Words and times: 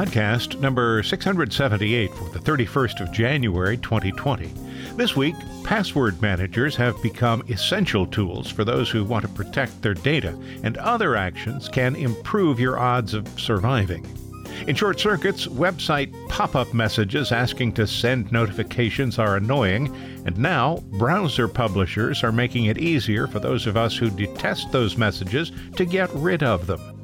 Podcast 0.00 0.58
number 0.60 1.02
678 1.02 2.14
for 2.14 2.30
the 2.30 2.38
31st 2.38 3.02
of 3.02 3.12
January 3.12 3.76
2020. 3.76 4.46
This 4.96 5.14
week, 5.14 5.34
password 5.62 6.22
managers 6.22 6.74
have 6.76 7.02
become 7.02 7.44
essential 7.50 8.06
tools 8.06 8.50
for 8.50 8.64
those 8.64 8.88
who 8.88 9.04
want 9.04 9.26
to 9.26 9.30
protect 9.32 9.82
their 9.82 9.92
data, 9.92 10.34
and 10.62 10.78
other 10.78 11.16
actions 11.16 11.68
can 11.68 11.94
improve 11.96 12.58
your 12.58 12.78
odds 12.78 13.12
of 13.12 13.28
surviving. 13.38 14.06
In 14.66 14.74
short 14.74 14.98
circuits, 14.98 15.46
website 15.46 16.10
pop 16.30 16.56
up 16.56 16.72
messages 16.72 17.30
asking 17.30 17.72
to 17.74 17.86
send 17.86 18.32
notifications 18.32 19.18
are 19.18 19.36
annoying, 19.36 19.94
and 20.24 20.38
now 20.38 20.78
browser 20.92 21.46
publishers 21.46 22.24
are 22.24 22.32
making 22.32 22.64
it 22.64 22.78
easier 22.78 23.26
for 23.26 23.38
those 23.38 23.66
of 23.66 23.76
us 23.76 23.98
who 23.98 24.08
detest 24.08 24.72
those 24.72 24.96
messages 24.96 25.52
to 25.76 25.84
get 25.84 26.08
rid 26.14 26.42
of 26.42 26.66
them. 26.66 26.99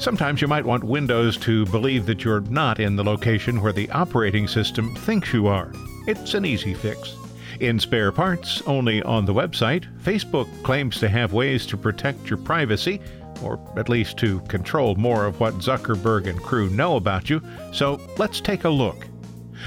Sometimes 0.00 0.40
you 0.40 0.48
might 0.48 0.64
want 0.64 0.82
Windows 0.82 1.36
to 1.36 1.66
believe 1.66 2.06
that 2.06 2.24
you're 2.24 2.40
not 2.40 2.80
in 2.80 2.96
the 2.96 3.04
location 3.04 3.60
where 3.60 3.74
the 3.74 3.90
operating 3.90 4.48
system 4.48 4.94
thinks 4.94 5.30
you 5.34 5.46
are. 5.46 5.74
It's 6.06 6.32
an 6.32 6.46
easy 6.46 6.72
fix. 6.72 7.16
In 7.60 7.78
spare 7.78 8.10
parts, 8.10 8.62
only 8.66 9.02
on 9.02 9.26
the 9.26 9.34
website, 9.34 9.84
Facebook 10.02 10.48
claims 10.62 10.98
to 11.00 11.08
have 11.10 11.34
ways 11.34 11.66
to 11.66 11.76
protect 11.76 12.30
your 12.30 12.38
privacy, 12.38 12.98
or 13.42 13.60
at 13.76 13.90
least 13.90 14.16
to 14.20 14.40
control 14.48 14.94
more 14.94 15.26
of 15.26 15.38
what 15.38 15.58
Zuckerberg 15.58 16.26
and 16.26 16.40
crew 16.42 16.70
know 16.70 16.96
about 16.96 17.28
you, 17.28 17.42
so 17.70 18.00
let's 18.16 18.40
take 18.40 18.64
a 18.64 18.70
look. 18.70 19.06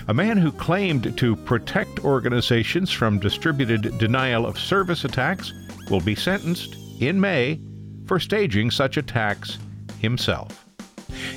A 0.07 0.15
man 0.15 0.37
who 0.37 0.51
claimed 0.51 1.15
to 1.15 1.35
protect 1.35 2.03
organizations 2.03 2.89
from 2.89 3.19
distributed 3.19 3.99
denial 3.99 4.47
of 4.47 4.57
service 4.57 5.05
attacks 5.05 5.53
will 5.91 6.01
be 6.01 6.15
sentenced 6.15 6.75
in 6.99 7.21
May 7.21 7.61
for 8.07 8.19
staging 8.19 8.71
such 8.71 8.97
attacks 8.97 9.59
himself. 10.03 10.65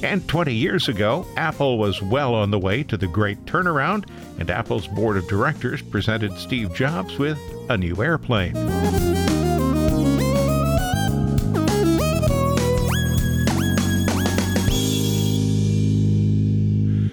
And 0.02 0.26
20 0.28 0.52
years 0.52 0.88
ago, 0.88 1.26
Apple 1.36 1.78
was 1.78 2.02
well 2.02 2.34
on 2.34 2.50
the 2.50 2.58
way 2.58 2.82
to 2.82 2.98
the 2.98 3.06
great 3.06 3.42
turnaround, 3.46 4.10
and 4.38 4.50
Apple's 4.50 4.86
board 4.86 5.16
of 5.16 5.26
directors 5.28 5.80
presented 5.80 6.36
Steve 6.36 6.74
Jobs 6.74 7.16
with 7.18 7.38
a 7.70 7.78
new 7.78 8.02
airplane. 8.02 8.54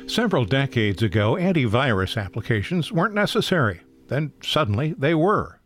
Several 0.07 0.45
decades 0.45 1.01
ago, 1.01 1.33
antivirus 1.35 2.23
applications 2.23 2.91
weren't 2.91 3.15
necessary. 3.15 3.81
Then 4.09 4.31
suddenly 4.43 4.93
they 4.93 5.15
were. 5.15 5.59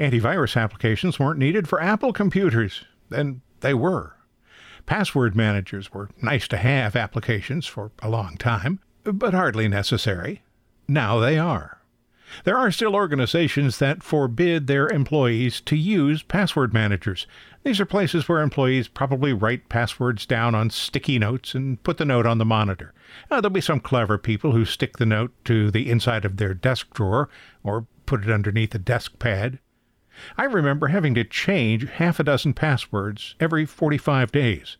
Antivirus 0.00 0.60
applications 0.60 1.20
weren't 1.20 1.38
needed 1.38 1.68
for 1.68 1.80
Apple 1.80 2.12
computers. 2.12 2.84
Then 3.08 3.42
they 3.60 3.74
were. 3.74 4.13
Password 4.86 5.34
managers 5.34 5.92
were 5.92 6.10
nice 6.20 6.46
to 6.48 6.56
have 6.56 6.94
applications 6.94 7.66
for 7.66 7.90
a 8.00 8.08
long 8.08 8.36
time, 8.36 8.80
but 9.02 9.34
hardly 9.34 9.68
necessary. 9.68 10.42
Now 10.86 11.18
they 11.18 11.38
are. 11.38 11.78
There 12.44 12.56
are 12.56 12.70
still 12.70 12.94
organizations 12.94 13.78
that 13.78 14.02
forbid 14.02 14.66
their 14.66 14.88
employees 14.88 15.60
to 15.62 15.76
use 15.76 16.22
password 16.22 16.74
managers. 16.74 17.26
These 17.62 17.80
are 17.80 17.86
places 17.86 18.28
where 18.28 18.40
employees 18.40 18.88
probably 18.88 19.32
write 19.32 19.68
passwords 19.68 20.26
down 20.26 20.54
on 20.54 20.70
sticky 20.70 21.18
notes 21.18 21.54
and 21.54 21.82
put 21.82 21.98
the 21.98 22.04
note 22.04 22.26
on 22.26 22.38
the 22.38 22.44
monitor. 22.44 22.92
Uh, 23.30 23.40
there'll 23.40 23.50
be 23.50 23.60
some 23.60 23.80
clever 23.80 24.18
people 24.18 24.52
who 24.52 24.64
stick 24.64 24.96
the 24.96 25.06
note 25.06 25.32
to 25.44 25.70
the 25.70 25.90
inside 25.90 26.24
of 26.24 26.36
their 26.36 26.54
desk 26.54 26.92
drawer 26.92 27.28
or 27.62 27.86
put 28.06 28.24
it 28.24 28.30
underneath 28.30 28.74
a 28.74 28.78
desk 28.78 29.18
pad. 29.18 29.60
I 30.36 30.44
remember 30.44 30.88
having 30.88 31.14
to 31.14 31.24
change 31.24 31.88
half 31.88 32.20
a 32.20 32.24
dozen 32.24 32.54
passwords 32.54 33.34
every 33.40 33.66
45 33.66 34.32
days. 34.32 34.76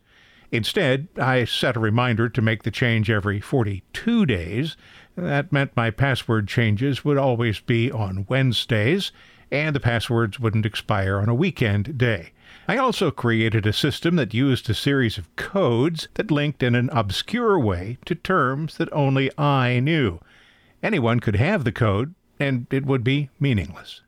Instead, 0.51 1.07
I 1.17 1.45
set 1.45 1.75
a 1.75 1.79
reminder 1.79 2.29
to 2.29 2.41
make 2.41 2.63
the 2.63 2.71
change 2.71 3.09
every 3.09 3.39
42 3.39 4.25
days. 4.25 4.77
That 5.15 5.51
meant 5.51 5.75
my 5.75 5.91
password 5.91 6.47
changes 6.47 7.03
would 7.03 7.17
always 7.17 7.59
be 7.59 7.91
on 7.91 8.25
Wednesdays, 8.29 9.11
and 9.51 9.75
the 9.75 9.79
passwords 9.79 10.39
wouldn't 10.39 10.65
expire 10.65 11.17
on 11.17 11.29
a 11.29 11.35
weekend 11.35 11.97
day. 11.97 12.31
I 12.67 12.77
also 12.77 13.11
created 13.11 13.65
a 13.65 13.73
system 13.73 14.15
that 14.15 14.33
used 14.33 14.69
a 14.69 14.73
series 14.73 15.17
of 15.17 15.35
codes 15.35 16.07
that 16.13 16.31
linked 16.31 16.63
in 16.63 16.73
an 16.73 16.89
obscure 16.91 17.59
way 17.59 17.97
to 18.05 18.15
terms 18.15 18.77
that 18.77 18.91
only 18.91 19.29
I 19.37 19.79
knew. 19.79 20.19
Anyone 20.81 21.19
could 21.19 21.35
have 21.35 21.63
the 21.63 21.71
code, 21.71 22.15
and 22.39 22.67
it 22.71 22.85
would 22.85 23.03
be 23.03 23.29
meaningless. 23.39 24.01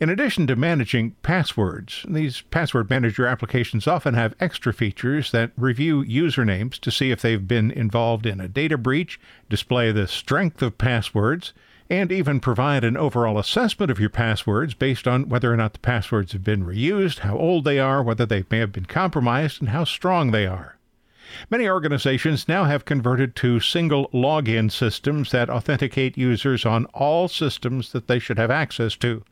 In 0.00 0.08
addition 0.08 0.46
to 0.46 0.56
managing 0.56 1.16
passwords, 1.22 2.06
these 2.08 2.42
password 2.50 2.88
manager 2.88 3.26
applications 3.26 3.86
often 3.86 4.14
have 4.14 4.34
extra 4.38 4.72
features 4.72 5.32
that 5.32 5.52
review 5.56 6.04
usernames 6.04 6.78
to 6.80 6.90
see 6.90 7.10
if 7.10 7.20
they've 7.20 7.48
been 7.48 7.70
involved 7.70 8.26
in 8.26 8.40
a 8.40 8.48
data 8.48 8.78
breach, 8.78 9.20
display 9.48 9.92
the 9.92 10.06
strength 10.06 10.62
of 10.62 10.78
passwords, 10.78 11.52
and 11.90 12.10
even 12.10 12.40
provide 12.40 12.84
an 12.84 12.96
overall 12.96 13.38
assessment 13.38 13.90
of 13.90 14.00
your 14.00 14.08
passwords 14.08 14.72
based 14.72 15.06
on 15.06 15.28
whether 15.28 15.52
or 15.52 15.56
not 15.56 15.72
the 15.72 15.78
passwords 15.80 16.32
have 16.32 16.44
been 16.44 16.64
reused, 16.64 17.18
how 17.18 17.36
old 17.36 17.64
they 17.64 17.78
are, 17.78 18.02
whether 18.02 18.24
they 18.24 18.44
may 18.50 18.58
have 18.58 18.72
been 18.72 18.86
compromised, 18.86 19.60
and 19.60 19.70
how 19.70 19.84
strong 19.84 20.30
they 20.30 20.46
are. 20.46 20.78
Many 21.50 21.68
organizations 21.68 22.48
now 22.48 22.64
have 22.64 22.84
converted 22.84 23.34
to 23.36 23.60
single 23.60 24.08
login 24.10 24.70
systems 24.70 25.30
that 25.30 25.50
authenticate 25.50 26.18
users 26.18 26.66
on 26.66 26.86
all 26.86 27.28
systems 27.28 27.92
that 27.92 28.08
they 28.08 28.18
should 28.18 28.38
have 28.38 28.50
access 28.50 28.96
to. 28.96 29.24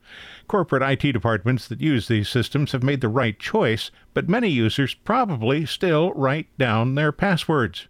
Corporate 0.48 0.82
IT 0.82 1.12
departments 1.12 1.68
that 1.68 1.80
use 1.80 2.08
these 2.08 2.28
systems 2.28 2.72
have 2.72 2.82
made 2.82 3.00
the 3.00 3.08
right 3.08 3.38
choice, 3.38 3.90
but 4.14 4.28
many 4.28 4.48
users 4.48 4.94
probably 4.94 5.66
still 5.66 6.12
write 6.14 6.48
down 6.58 6.94
their 6.94 7.12
passwords. 7.12 7.88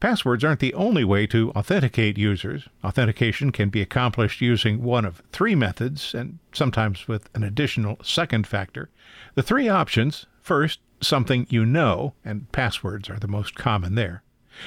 Passwords 0.00 0.42
aren't 0.42 0.60
the 0.60 0.72
only 0.72 1.04
way 1.04 1.26
to 1.26 1.50
authenticate 1.50 2.16
users. 2.16 2.66
Authentication 2.82 3.52
can 3.52 3.68
be 3.68 3.82
accomplished 3.82 4.40
using 4.40 4.82
one 4.82 5.04
of 5.04 5.22
three 5.30 5.54
methods, 5.54 6.14
and 6.14 6.38
sometimes 6.52 7.06
with 7.06 7.28
an 7.34 7.44
additional 7.44 7.98
second 8.02 8.46
factor. 8.46 8.88
The 9.34 9.42
three 9.42 9.68
options 9.68 10.24
first, 10.40 10.80
something 11.00 11.46
you 11.50 11.64
know, 11.64 12.14
and 12.24 12.50
passwords 12.52 13.08
are 13.08 13.18
the 13.18 13.28
most 13.28 13.54
common 13.54 13.94
there. 13.94 14.22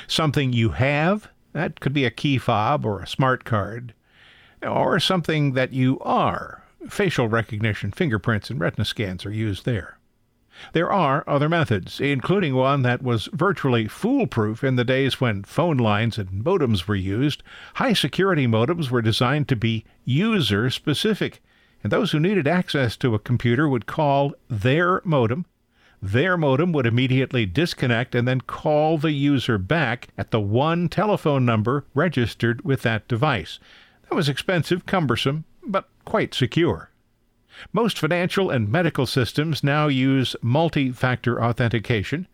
Something 0.08 0.54
you 0.54 0.70
have, 0.70 1.30
that 1.54 1.80
could 1.80 1.94
be 1.94 2.06
a 2.06 2.12
key 2.12 2.38
fob 2.38 2.86
or 2.86 3.02
a 3.02 3.08
smart 3.08 3.44
card. 3.44 3.94
Or 4.62 5.00
something 5.00 5.54
that 5.54 5.74
you 5.74 6.00
are. 6.00 6.64
Facial 6.90 7.28
recognition, 7.28 7.92
fingerprints, 7.92 8.50
and 8.50 8.60
retina 8.60 8.86
scans 8.86 9.26
are 9.26 9.32
used 9.32 9.66
there. 9.66 9.98
There 10.74 10.92
are 10.92 11.24
other 11.28 11.50
methods, 11.50 12.00
including 12.00 12.56
one 12.56 12.84
that 12.84 13.02
was 13.02 13.28
virtually 13.34 13.88
foolproof 13.88 14.64
in 14.64 14.76
the 14.76 14.84
days 14.84 15.20
when 15.20 15.44
phone 15.44 15.78
lines 15.78 16.18
and 16.18 16.44
modems 16.44 16.88
were 16.88 16.96
used. 16.96 17.42
High 17.76 17.94
security 17.94 18.46
modems 18.46 18.90
were 18.90 19.02
designed 19.02 19.48
to 19.50 19.56
be 19.56 19.84
user 20.06 20.70
specific, 20.70 21.42
and 21.84 21.92
those 21.92 22.12
who 22.12 22.20
needed 22.20 22.48
access 22.48 22.96
to 22.98 23.16
a 23.16 23.20
computer 23.20 23.68
would 23.68 23.88
call 23.88 24.34
their 24.48 25.02
modem 25.04 25.46
their 26.04 26.36
modem 26.36 26.74
would 26.74 26.86
immediately 26.86 27.46
disconnect 27.46 28.14
and 28.14 28.28
then 28.28 28.42
call 28.42 28.98
the 28.98 29.14
user 29.14 29.58
back 29.58 30.10
at 30.18 30.32
the 30.32 30.42
one 30.42 30.90
telephone 30.90 31.46
number 31.46 31.86
registered 31.94 32.64
with 32.66 32.82
that 32.82 33.08
device. 33.08 33.58
That 34.10 34.16
was 34.16 34.28
expensive, 34.28 34.86
cumbersome, 34.86 35.46
but 35.66 35.88
quite 36.04 36.34
secure. 36.34 36.90
Most 37.72 37.98
financial 37.98 38.50
and 38.50 38.70
medical 38.70 39.06
systems 39.06 39.64
now 39.64 39.88
use 39.88 40.36
multi 40.42 40.92
factor 40.92 41.42
authentication. 41.42 42.28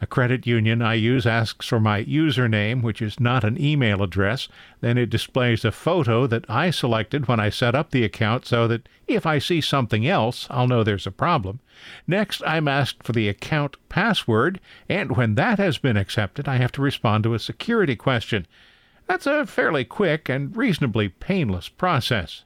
A 0.00 0.06
credit 0.06 0.46
union 0.46 0.80
I 0.80 0.94
use 0.94 1.26
asks 1.26 1.66
for 1.66 1.80
my 1.80 2.04
username, 2.04 2.82
which 2.82 3.02
is 3.02 3.18
not 3.18 3.42
an 3.42 3.60
email 3.60 4.00
address. 4.00 4.46
Then 4.80 4.96
it 4.96 5.10
displays 5.10 5.64
a 5.64 5.72
photo 5.72 6.28
that 6.28 6.48
I 6.48 6.70
selected 6.70 7.26
when 7.26 7.40
I 7.40 7.48
set 7.48 7.74
up 7.74 7.90
the 7.90 8.04
account 8.04 8.46
so 8.46 8.68
that 8.68 8.88
if 9.08 9.26
I 9.26 9.40
see 9.40 9.60
something 9.60 10.06
else, 10.06 10.46
I'll 10.50 10.68
know 10.68 10.84
there's 10.84 11.06
a 11.06 11.10
problem. 11.10 11.58
Next, 12.06 12.42
I'm 12.46 12.68
asked 12.68 13.02
for 13.02 13.12
the 13.12 13.28
account 13.28 13.76
password, 13.88 14.60
and 14.88 15.16
when 15.16 15.34
that 15.34 15.58
has 15.58 15.78
been 15.78 15.96
accepted, 15.96 16.46
I 16.46 16.56
have 16.56 16.72
to 16.72 16.82
respond 16.82 17.24
to 17.24 17.34
a 17.34 17.40
security 17.40 17.96
question. 17.96 18.46
That's 19.08 19.26
a 19.26 19.46
fairly 19.46 19.84
quick 19.84 20.28
and 20.28 20.56
reasonably 20.56 21.08
painless 21.08 21.68
process. 21.68 22.44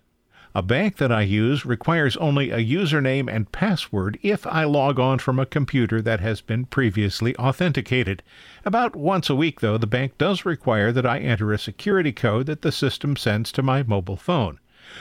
A 0.55 0.61
bank 0.61 0.99
that 0.99 1.11
I 1.11 1.23
use 1.23 1.65
requires 1.65 2.17
only 2.19 2.51
a 2.51 2.59
username 2.59 3.27
and 3.27 3.51
password 3.53 4.19
if 4.23 4.47
I 4.47 4.65
log 4.65 5.01
on 5.01 5.19
from 5.19 5.39
a 5.39 5.47
computer 5.47 6.03
that 6.03 6.21
has 6.21 6.43
been 6.43 6.67
previously 6.67 7.35
authenticated. 7.37 8.23
About 8.63 8.95
once 8.95 9.31
a 9.31 9.35
week, 9.35 9.61
though, 9.61 9.79
the 9.79 9.87
bank 9.87 10.19
does 10.19 10.45
require 10.45 10.93
that 10.93 11.07
I 11.07 11.21
enter 11.21 11.53
a 11.53 11.59
security 11.59 12.13
code 12.13 12.45
that 12.47 12.61
the 12.61 12.71
system 12.71 13.17
sends 13.17 13.51
to 13.53 13.63
my 13.63 13.83
mobile 13.83 14.19
phone. 14.19 14.59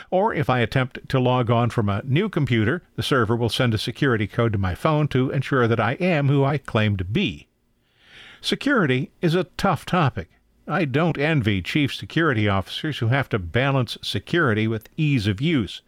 Or 0.10 0.34
if 0.34 0.50
I 0.50 0.60
attempt 0.60 1.10
to 1.10 1.20
log 1.20 1.52
on 1.52 1.70
from 1.70 1.90
a 1.90 2.02
new 2.06 2.30
computer, 2.30 2.84
the 2.96 3.04
server 3.04 3.36
will 3.36 3.50
send 3.50 3.74
a 3.74 3.78
security 3.78 4.28
code 4.28 4.54
to 4.54 4.58
my 4.58 4.74
phone 4.74 5.10
to 5.10 5.32
ensure 5.32 5.68
that 5.68 5.82
I 5.82 5.94
am 5.94 6.30
who 6.30 6.46
I 6.46 6.60
claim 6.60 6.96
to 6.96 7.04
be. 7.04 7.48
Security 8.40 9.12
is 9.22 9.36
a 9.36 9.44
tough 9.58 9.86
topic. 9.86 10.30
I 10.68 10.86
don't 10.86 11.18
envy 11.18 11.62
chief 11.62 11.94
security 11.94 12.48
officers 12.48 13.00
who 13.00 13.08
have 13.08 13.30
to 13.30 13.40
balance 13.40 13.98
security 14.02 14.68
with 14.68 14.90
ease 14.96 15.28
of 15.28 15.42
use. 15.42 15.82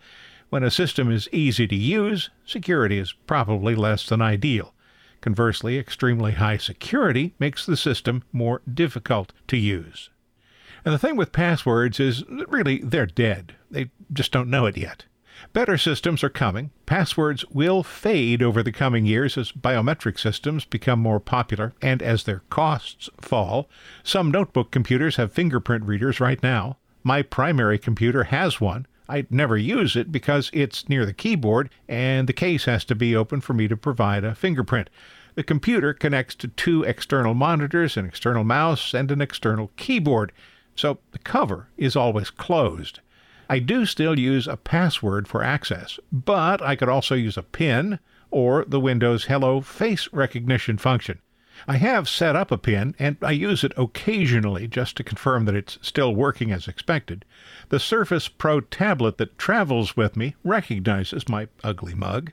When 0.49 0.63
a 0.63 0.71
system 0.71 1.11
is 1.11 1.29
easy 1.31 1.67
to 1.67 1.75
use, 1.75 2.29
security 2.45 2.97
is 2.97 3.13
probably 3.27 3.75
less 3.75 4.05
than 4.07 4.21
ideal. 4.21 4.73
Conversely, 5.21 5.77
extremely 5.77 6.33
high 6.33 6.57
security 6.57 7.33
makes 7.39 7.65
the 7.65 7.77
system 7.77 8.23
more 8.31 8.61
difficult 8.71 9.31
to 9.47 9.57
use. 9.57 10.09
And 10.83 10.93
the 10.93 10.99
thing 10.99 11.15
with 11.15 11.31
passwords 11.31 11.99
is 11.99 12.23
really 12.47 12.79
they're 12.79 13.05
dead. 13.05 13.55
They 13.71 13.89
just 14.11 14.31
don't 14.31 14.49
know 14.49 14.65
it 14.65 14.77
yet. 14.77 15.05
Better 15.51 15.77
systems 15.77 16.23
are 16.23 16.29
coming. 16.29 16.71
Passwords 16.85 17.45
will 17.49 17.83
fade 17.83 18.41
over 18.41 18.61
the 18.61 18.71
coming 18.71 19.05
years 19.05 19.37
as 19.37 19.51
biometric 19.51 20.19
systems 20.19 20.65
become 20.65 20.99
more 20.99 21.19
popular 21.19 21.73
and 21.81 22.01
as 22.01 22.23
their 22.23 22.43
costs 22.49 23.09
fall. 23.19 23.69
Some 24.03 24.31
notebook 24.31 24.71
computers 24.71 25.15
have 25.17 25.31
fingerprint 25.31 25.85
readers 25.85 26.19
right 26.19 26.41
now. 26.41 26.77
My 27.03 27.21
primary 27.21 27.77
computer 27.77 28.25
has 28.25 28.61
one. 28.61 28.85
I 29.09 29.25
never 29.29 29.57
use 29.57 29.95
it 29.95 30.11
because 30.11 30.49
it's 30.53 30.87
near 30.87 31.05
the 31.05 31.13
keyboard 31.13 31.69
and 31.87 32.27
the 32.27 32.33
case 32.33 32.65
has 32.65 32.85
to 32.85 32.95
be 32.95 33.15
open 33.15 33.41
for 33.41 33.53
me 33.53 33.67
to 33.67 33.75
provide 33.75 34.23
a 34.23 34.35
fingerprint. 34.35 34.89
The 35.35 35.43
computer 35.43 35.93
connects 35.93 36.35
to 36.35 36.47
two 36.47 36.83
external 36.83 37.33
monitors, 37.33 37.97
an 37.97 38.05
external 38.05 38.43
mouse, 38.43 38.93
and 38.93 39.09
an 39.11 39.21
external 39.21 39.71
keyboard, 39.77 40.31
so 40.75 40.99
the 41.11 41.19
cover 41.19 41.69
is 41.75 41.95
always 41.95 42.29
closed. 42.29 42.99
I 43.49 43.59
do 43.59 43.85
still 43.85 44.17
use 44.17 44.47
a 44.47 44.57
password 44.57 45.27
for 45.27 45.43
access, 45.43 45.99
but 46.11 46.61
I 46.61 46.75
could 46.75 46.89
also 46.89 47.15
use 47.15 47.37
a 47.37 47.43
PIN 47.43 47.99
or 48.31 48.65
the 48.65 48.79
Windows 48.79 49.25
Hello 49.25 49.61
face 49.61 50.07
recognition 50.11 50.77
function. 50.77 51.19
I 51.67 51.77
have 51.77 52.09
set 52.09 52.35
up 52.35 52.51
a 52.51 52.57
PIN 52.57 52.95
and 52.97 53.17
I 53.21 53.31
use 53.31 53.63
it 53.63 53.73
occasionally 53.77 54.67
just 54.67 54.97
to 54.97 55.03
confirm 55.03 55.45
that 55.45 55.55
it's 55.55 55.77
still 55.81 56.15
working 56.15 56.51
as 56.51 56.67
expected. 56.67 57.25
The 57.69 57.79
Surface 57.79 58.27
Pro 58.27 58.61
tablet 58.61 59.17
that 59.17 59.37
travels 59.37 59.95
with 59.95 60.17
me 60.17 60.35
recognizes 60.43 61.29
my 61.29 61.47
ugly 61.63 61.93
mug. 61.93 62.31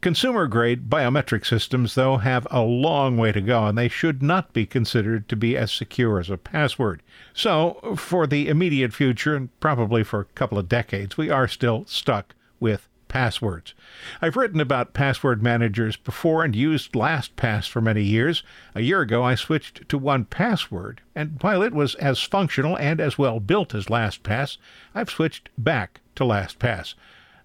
Consumer 0.00 0.46
grade 0.46 0.88
biometric 0.88 1.46
systems, 1.46 1.94
though, 1.94 2.18
have 2.18 2.46
a 2.50 2.62
long 2.62 3.16
way 3.16 3.32
to 3.32 3.40
go, 3.40 3.66
and 3.66 3.76
they 3.76 3.88
should 3.88 4.22
not 4.22 4.52
be 4.52 4.66
considered 4.66 5.28
to 5.28 5.36
be 5.36 5.56
as 5.56 5.72
secure 5.72 6.18
as 6.18 6.30
a 6.30 6.36
password. 6.36 7.02
So, 7.34 7.94
for 7.96 8.26
the 8.26 8.48
immediate 8.48 8.92
future, 8.92 9.34
and 9.34 9.60
probably 9.60 10.04
for 10.04 10.20
a 10.20 10.24
couple 10.24 10.58
of 10.58 10.68
decades, 10.68 11.16
we 11.16 11.30
are 11.30 11.48
still 11.48 11.84
stuck 11.86 12.34
with 12.60 12.88
passwords. 13.12 13.74
I've 14.22 14.36
written 14.36 14.58
about 14.58 14.94
password 14.94 15.42
managers 15.42 15.96
before 15.96 16.42
and 16.44 16.56
used 16.56 16.94
LastPass 16.94 17.68
for 17.68 17.82
many 17.82 18.02
years. 18.02 18.42
A 18.74 18.80
year 18.80 19.02
ago, 19.02 19.22
I 19.22 19.34
switched 19.34 19.86
to 19.90 20.00
1Password, 20.00 20.98
and 21.14 21.36
while 21.42 21.62
it 21.62 21.74
was 21.74 21.94
as 21.96 22.22
functional 22.22 22.78
and 22.78 23.00
as 23.00 23.18
well 23.18 23.38
built 23.38 23.74
as 23.74 23.86
LastPass, 23.86 24.56
I've 24.94 25.10
switched 25.10 25.50
back 25.58 26.00
to 26.14 26.24
LastPass. 26.24 26.94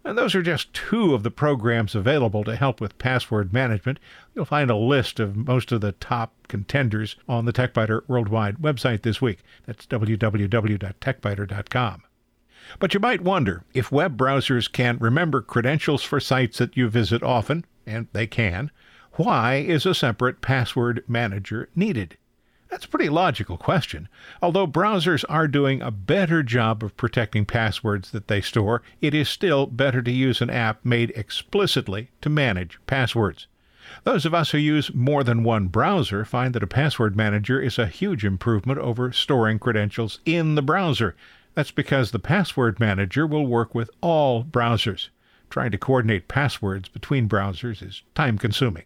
And 0.07 0.18
those 0.18 0.33
are 0.36 0.42
just 0.42 0.74
two 0.74 1.13
of 1.13 1.24
the 1.24 1.30
programs 1.30 1.94
available 1.94 2.45
to 2.45 2.56
help 2.56 2.80
with 2.80 2.98
password 2.98 3.51
management. 3.51 4.00
You'll 4.33 4.45
find 4.45 4.71
a 4.71 4.77
list 4.77 5.19
of 5.19 5.36
most 5.36 5.74
of 5.74 5.81
the 5.81 5.92
top 5.92 6.33
contenders 6.48 7.18
on 7.27 7.44
the 7.44 7.51
TechByter 7.51 8.04
Worldwide 8.07 8.56
website 8.56 9.01
this 9.01 9.21
week. 9.21 9.39
That's 9.65 9.86
www.techbyter.com. 9.86 12.04
But 12.80 12.94
you 12.94 13.01
might 13.01 13.19
wonder 13.19 13.65
if 13.74 13.92
web 13.92 14.15
browsers 14.15 14.71
can 14.71 14.98
remember 15.00 15.42
credentials 15.42 16.04
for 16.04 16.21
sites 16.21 16.60
that 16.60 16.77
you 16.77 16.88
visit 16.88 17.21
often, 17.21 17.65
and 17.86 18.07
they 18.13 18.27
can, 18.27 18.71
why 19.15 19.56
is 19.56 19.86
a 19.86 19.94
separate 19.94 20.39
password 20.39 21.03
manager 21.06 21.68
needed? 21.75 22.15
That's 22.69 22.85
a 22.85 22.89
pretty 22.89 23.09
logical 23.09 23.57
question. 23.57 24.09
Although 24.41 24.67
browsers 24.67 25.23
are 25.29 25.47
doing 25.47 25.81
a 25.81 25.91
better 25.91 26.43
job 26.43 26.83
of 26.83 26.97
protecting 26.97 27.45
passwords 27.45 28.11
that 28.11 28.27
they 28.27 28.41
store, 28.41 28.81
it 29.01 29.13
is 29.13 29.29
still 29.29 29.65
better 29.65 30.01
to 30.01 30.11
use 30.11 30.41
an 30.41 30.49
app 30.49 30.83
made 30.83 31.11
explicitly 31.15 32.11
to 32.21 32.29
manage 32.29 32.79
passwords. 32.87 33.47
Those 34.03 34.25
of 34.25 34.33
us 34.33 34.51
who 34.51 34.57
use 34.57 34.93
more 34.93 35.23
than 35.23 35.43
one 35.43 35.67
browser 35.67 36.25
find 36.25 36.53
that 36.53 36.63
a 36.63 36.67
password 36.67 37.15
manager 37.15 37.61
is 37.61 37.79
a 37.79 37.87
huge 37.87 38.25
improvement 38.25 38.79
over 38.79 39.13
storing 39.13 39.59
credentials 39.59 40.19
in 40.25 40.55
the 40.55 40.61
browser, 40.61 41.15
that's 41.57 41.71
because 41.71 42.11
the 42.11 42.19
password 42.19 42.79
manager 42.79 43.25
will 43.25 43.47
work 43.47 43.73
with 43.73 43.89
all 43.99 44.43
browsers. 44.43 45.09
Trying 45.49 45.71
to 45.71 45.77
coordinate 45.79 46.27
passwords 46.27 46.87
between 46.87 47.27
browsers 47.27 47.81
is 47.81 48.03
time 48.13 48.37
consuming. 48.37 48.83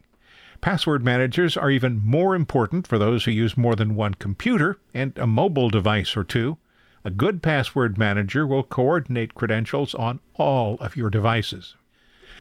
Password 0.62 1.04
managers 1.04 1.58
are 1.58 1.72
even 1.72 2.02
more 2.06 2.36
important 2.36 2.86
for 2.86 3.00
those 3.00 3.26
who 3.26 3.32
use 3.32 3.58
more 3.58 3.76
than 3.76 3.96
one 3.96 4.14
computer 4.14 4.78
and 4.94 5.18
a 5.18 5.26
mobile 5.26 5.72
device 5.72 6.16
or 6.16 6.24
two. 6.24 6.60
A 7.04 7.10
good 7.10 7.42
password 7.42 7.98
manager 7.98 8.46
will 8.46 8.62
coordinate 8.62 9.34
credentials 9.34 9.96
on 9.96 10.20
all 10.36 10.78
of 10.80 10.96
your 10.96 11.10
devices. 11.10 11.76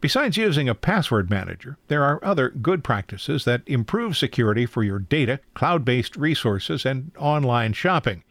Besides 0.02 0.36
using 0.36 0.68
a 0.68 0.74
password 0.74 1.30
manager, 1.30 1.78
there 1.88 2.04
are 2.04 2.22
other 2.22 2.50
good 2.50 2.84
practices 2.84 3.46
that 3.46 3.62
improve 3.66 4.18
security 4.18 4.66
for 4.66 4.82
your 4.82 4.98
data, 4.98 5.40
cloud 5.54 5.82
based 5.82 6.14
resources, 6.14 6.84
and 6.84 7.12
online 7.18 7.72
shopping. 7.72 8.22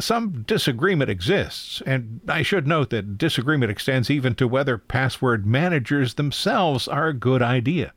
Some 0.00 0.42
disagreement 0.42 1.10
exists, 1.10 1.80
and 1.86 2.20
I 2.28 2.42
should 2.42 2.66
note 2.66 2.90
that 2.90 3.18
disagreement 3.18 3.70
extends 3.70 4.10
even 4.10 4.34
to 4.36 4.48
whether 4.48 4.78
password 4.78 5.46
managers 5.46 6.14
themselves 6.14 6.88
are 6.88 7.08
a 7.08 7.14
good 7.14 7.42
idea. 7.42 7.92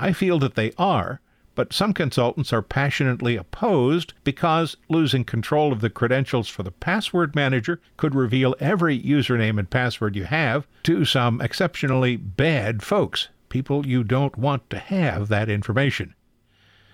I 0.00 0.12
feel 0.12 0.38
that 0.38 0.54
they 0.54 0.70
are, 0.78 1.20
but 1.56 1.72
some 1.72 1.92
consultants 1.92 2.52
are 2.52 2.62
passionately 2.62 3.34
opposed 3.34 4.12
because 4.22 4.76
losing 4.88 5.24
control 5.24 5.72
of 5.72 5.80
the 5.80 5.90
credentials 5.90 6.48
for 6.48 6.62
the 6.62 6.70
password 6.70 7.34
manager 7.34 7.80
could 7.96 8.14
reveal 8.14 8.54
every 8.60 8.96
username 8.96 9.58
and 9.58 9.68
password 9.68 10.14
you 10.14 10.22
have 10.22 10.68
to 10.84 11.04
some 11.04 11.40
exceptionally 11.40 12.14
bad 12.14 12.84
folks, 12.84 13.26
people 13.48 13.84
you 13.84 14.04
don't 14.04 14.38
want 14.38 14.70
to 14.70 14.78
have 14.78 15.26
that 15.26 15.48
information. 15.48 16.14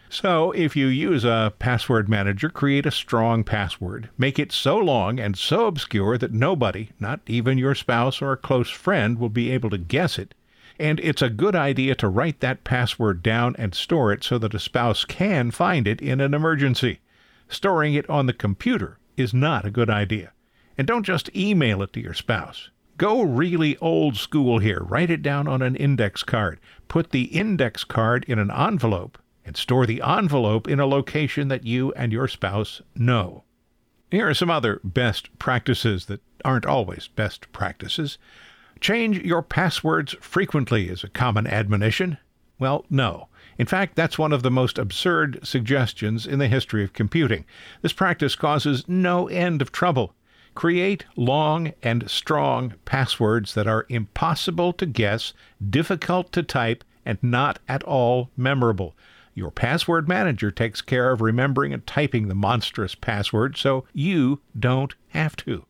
So, 0.09 0.53
if 0.53 0.75
you 0.75 0.87
use 0.87 1.27
a 1.27 1.53
password 1.59 2.09
manager, 2.09 2.49
create 2.49 2.87
a 2.87 2.91
strong 2.91 3.45
password. 3.45 4.09
Make 4.17 4.39
it 4.39 4.51
so 4.51 4.79
long 4.79 5.21
and 5.21 5.37
so 5.37 5.67
obscure 5.67 6.17
that 6.17 6.33
nobody, 6.33 6.89
not 6.99 7.21
even 7.27 7.59
your 7.59 7.75
spouse 7.75 8.23
or 8.23 8.33
a 8.33 8.39
close 8.39 8.71
friend, 8.71 9.19
will 9.19 9.29
be 9.29 9.51
able 9.51 9.69
to 9.69 9.79
guess 9.79 10.19
it. 10.19 10.33
And 10.79 10.99
it's 11.01 11.23
a 11.23 11.31
good 11.31 11.55
idea 11.55 11.95
to 11.97 12.09
write 12.09 12.41
that 12.41 12.65
password 12.65 13.23
down 13.23 13.55
and 13.59 13.75
store 13.75 14.13
it 14.13 14.25
so 14.25 14.39
that 14.39 14.55
a 14.55 14.59
spouse 14.59 15.05
can 15.05 15.51
find 15.51 15.87
it 15.87 16.01
in 16.01 16.21
an 16.21 16.35
emergency. 16.35 17.01
Storing 17.49 17.95
it 17.95 18.09
on 18.11 18.27
the 18.27 18.33
computer 18.33 18.99
is 19.17 19.33
not 19.33 19.65
a 19.65 19.71
good 19.71 19.91
idea. 19.91 20.33
And 20.77 20.87
don't 20.87 21.05
just 21.05 21.35
email 21.37 21.83
it 21.83 21.93
to 21.93 22.01
your 22.01 22.15
spouse. 22.15 22.71
Go 22.97 23.23
really 23.23 23.77
old 23.79 24.17
school 24.17 24.59
here. 24.59 24.81
Write 24.81 25.11
it 25.11 25.23
down 25.23 25.49
on 25.49 25.63
an 25.63 25.77
index 25.77 26.23
card. 26.23 26.61
Put 26.89 27.11
the 27.11 27.25
index 27.25 27.85
card 27.85 28.25
in 28.29 28.39
an 28.39 28.51
envelope 28.51 29.19
and 29.45 29.57
store 29.57 29.87
the 29.87 30.03
envelope 30.03 30.69
in 30.69 30.81
a 30.81 30.87
location 30.87 31.49
that 31.49 31.65
you 31.65 31.93
and 31.93 32.13
your 32.13 32.29
spouse 32.29 32.83
know. 32.95 33.45
Here 34.11 34.29
are 34.29 34.35
some 34.35 34.51
other 34.51 34.81
best 34.85 35.37
practices 35.39 36.07
that 36.07 36.21
aren't 36.45 36.67
always 36.67 37.09
best 37.09 37.51
practices. 37.53 38.17
Change 38.81 39.19
your 39.19 39.43
passwords 39.43 40.15
frequently 40.21 40.89
is 40.89 41.05
a 41.05 41.09
common 41.09 41.47
admonition. 41.47 42.19
Well, 42.59 42.85
no. 42.91 43.29
In 43.59 43.67
fact, 43.67 43.95
that's 43.97 44.19
one 44.19 44.33
of 44.33 44.43
the 44.43 44.51
most 44.51 44.79
absurd 44.79 45.41
suggestions 45.43 46.27
in 46.27 46.39
the 46.39 46.49
history 46.49 46.83
of 46.83 46.93
computing. 46.93 47.45
This 47.83 47.93
practice 47.93 48.35
causes 48.35 48.89
no 48.89 49.29
end 49.29 49.63
of 49.63 49.73
trouble. 49.73 50.15
Create 50.55 51.05
long 51.17 51.73
and 51.83 52.09
strong 52.11 52.75
passwords 52.85 53.55
that 53.55 53.67
are 53.67 53.87
impossible 53.89 54.73
to 54.75 54.87
guess, 54.87 55.33
difficult 55.69 56.33
to 56.33 56.43
type, 56.43 56.85
and 57.05 57.19
not 57.23 57.59
at 57.69 57.83
all 57.85 58.31
memorable. 58.37 58.95
Your 59.35 59.51
password 59.51 60.09
manager 60.09 60.51
takes 60.51 60.81
care 60.81 61.11
of 61.11 61.21
remembering 61.21 61.73
and 61.73 61.85
typing 61.87 62.29
the 62.29 62.37
monstrous 62.37 62.95
password, 62.95 63.57
so 63.57 63.85
you 63.93 64.41
don't 64.59 64.95
have 65.09 65.35
to. 65.37 65.67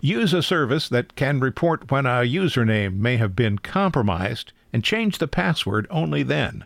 Use 0.00 0.32
a 0.32 0.42
service 0.42 0.88
that 0.88 1.16
can 1.16 1.40
report 1.40 1.90
when 1.90 2.06
a 2.06 2.26
username 2.26 2.96
may 2.96 3.16
have 3.16 3.34
been 3.36 3.58
compromised 3.58 4.52
and 4.72 4.82
change 4.84 5.18
the 5.18 5.28
password 5.28 5.86
only 5.90 6.22
then. 6.22 6.64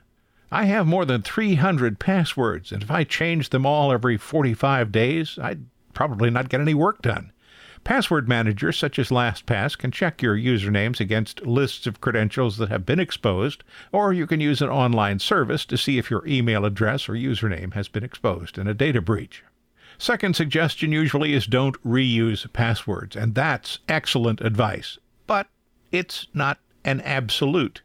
I 0.51 0.65
have 0.65 0.87
more 0.87 1.05
than 1.05 1.23
300 1.23 1.99
passwords, 1.99 2.73
and 2.73 2.83
if 2.83 2.91
I 2.91 3.05
changed 3.05 3.53
them 3.53 3.67
all 3.67 3.93
every 3.93 4.17
45 4.17 4.91
days, 4.91 5.39
I'd 5.41 5.65
probably 5.93 6.31
not 6.31 6.49
get 6.49 6.61
any 6.61 6.75
work 6.75 7.03
done. 7.03 7.33
Password 7.85 8.29
managers 8.29 8.77
such 8.77 8.99
as 8.99 9.11
LastPass 9.11 9.77
can 9.77 9.91
check 9.91 10.21
your 10.21 10.37
usernames 10.37 11.01
against 11.01 11.47
lists 11.47 11.87
of 11.87 12.01
credentials 12.01 12.57
that 12.57 12.71
have 12.71 12.87
been 12.87 12.99
exposed, 12.99 13.63
or 13.93 14.13
you 14.13 14.27
can 14.27 14.41
use 14.41 14.61
an 14.63 14.69
online 14.69 15.19
service 15.19 15.65
to 15.67 15.79
see 15.79 15.99
if 15.99 16.11
your 16.11 16.27
email 16.27 16.65
address 16.65 17.09
or 17.09 17.13
username 17.13 17.75
has 17.75 17.89
been 17.89 18.05
exposed 18.05 18.59
in 18.59 18.67
a 18.67 18.75
data 18.75 19.01
breach. 19.01 19.43
Second 19.99 20.37
suggestion 20.37 20.93
usually 20.93 21.35
is 21.35 21.47
don't 21.47 21.83
reuse 21.85 22.51
passwords, 22.53 23.17
and 23.17 23.35
that's 23.35 23.81
excellent 23.89 24.41
advice. 24.41 24.99
But 25.27 25.49
it's 25.91 26.29
not 26.33 26.59
an 26.85 27.01
absolute. 27.01 27.83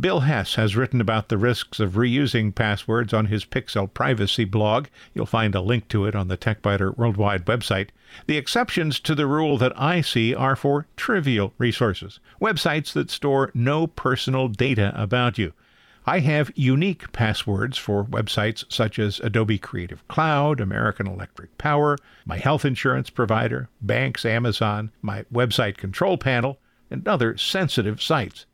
Bill 0.00 0.20
Hess 0.20 0.56
has 0.56 0.74
written 0.74 1.00
about 1.00 1.28
the 1.28 1.38
risks 1.38 1.78
of 1.78 1.92
reusing 1.92 2.52
passwords 2.52 3.14
on 3.14 3.26
his 3.26 3.44
Pixel 3.44 3.92
Privacy 3.92 4.44
blog. 4.44 4.88
You'll 5.14 5.26
find 5.26 5.54
a 5.54 5.60
link 5.60 5.86
to 5.88 6.04
it 6.06 6.16
on 6.16 6.26
the 6.26 6.36
TechByter 6.36 6.96
Worldwide 6.96 7.46
website. 7.46 7.90
The 8.26 8.36
exceptions 8.36 8.98
to 9.00 9.14
the 9.14 9.28
rule 9.28 9.56
that 9.58 9.78
I 9.80 10.00
see 10.00 10.34
are 10.34 10.56
for 10.56 10.88
trivial 10.96 11.54
resources, 11.58 12.18
websites 12.40 12.92
that 12.94 13.10
store 13.10 13.52
no 13.54 13.86
personal 13.86 14.48
data 14.48 14.92
about 14.96 15.38
you. 15.38 15.52
I 16.06 16.18
have 16.18 16.52
unique 16.54 17.12
passwords 17.12 17.78
for 17.78 18.04
websites 18.04 18.70
such 18.70 18.98
as 18.98 19.20
Adobe 19.20 19.56
Creative 19.56 20.06
Cloud, 20.06 20.60
American 20.60 21.06
Electric 21.06 21.56
Power, 21.56 21.96
my 22.26 22.36
health 22.36 22.66
insurance 22.66 23.08
provider, 23.08 23.70
banks, 23.80 24.26
Amazon, 24.26 24.92
my 25.00 25.22
website 25.32 25.78
control 25.78 26.18
panel, 26.18 26.58
and 26.90 27.08
other 27.08 27.38
sensitive 27.38 28.02
sites. 28.02 28.44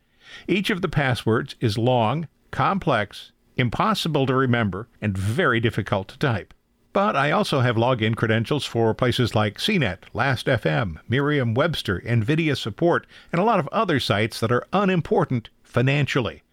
Each 0.47 0.71
of 0.71 0.80
the 0.80 0.88
passwords 0.88 1.57
is 1.59 1.76
long, 1.76 2.28
complex, 2.52 3.33
impossible 3.57 4.26
to 4.26 4.35
remember, 4.37 4.88
and 5.02 5.19
very 5.19 5.59
difficult 5.59 6.07
to 6.09 6.19
type. 6.19 6.54
But 6.92 7.16
I 7.16 7.33
also 7.33 7.61
have 7.61 7.75
login 7.75 8.14
credentials 8.14 8.64
for 8.64 8.95
places 8.95 9.35
like 9.35 9.59
CNET, 9.59 10.04
Last.fm, 10.12 10.99
Merriam 11.09 11.54
Webster, 11.54 12.00
NVIDIA 12.07 12.57
Support, 12.57 13.09
and 13.33 13.40
a 13.40 13.45
lot 13.45 13.59
of 13.59 13.69
other 13.73 13.99
sites 13.99 14.38
that 14.38 14.52
are 14.52 14.69
unimportant 14.73 15.50
financially. 15.64 16.45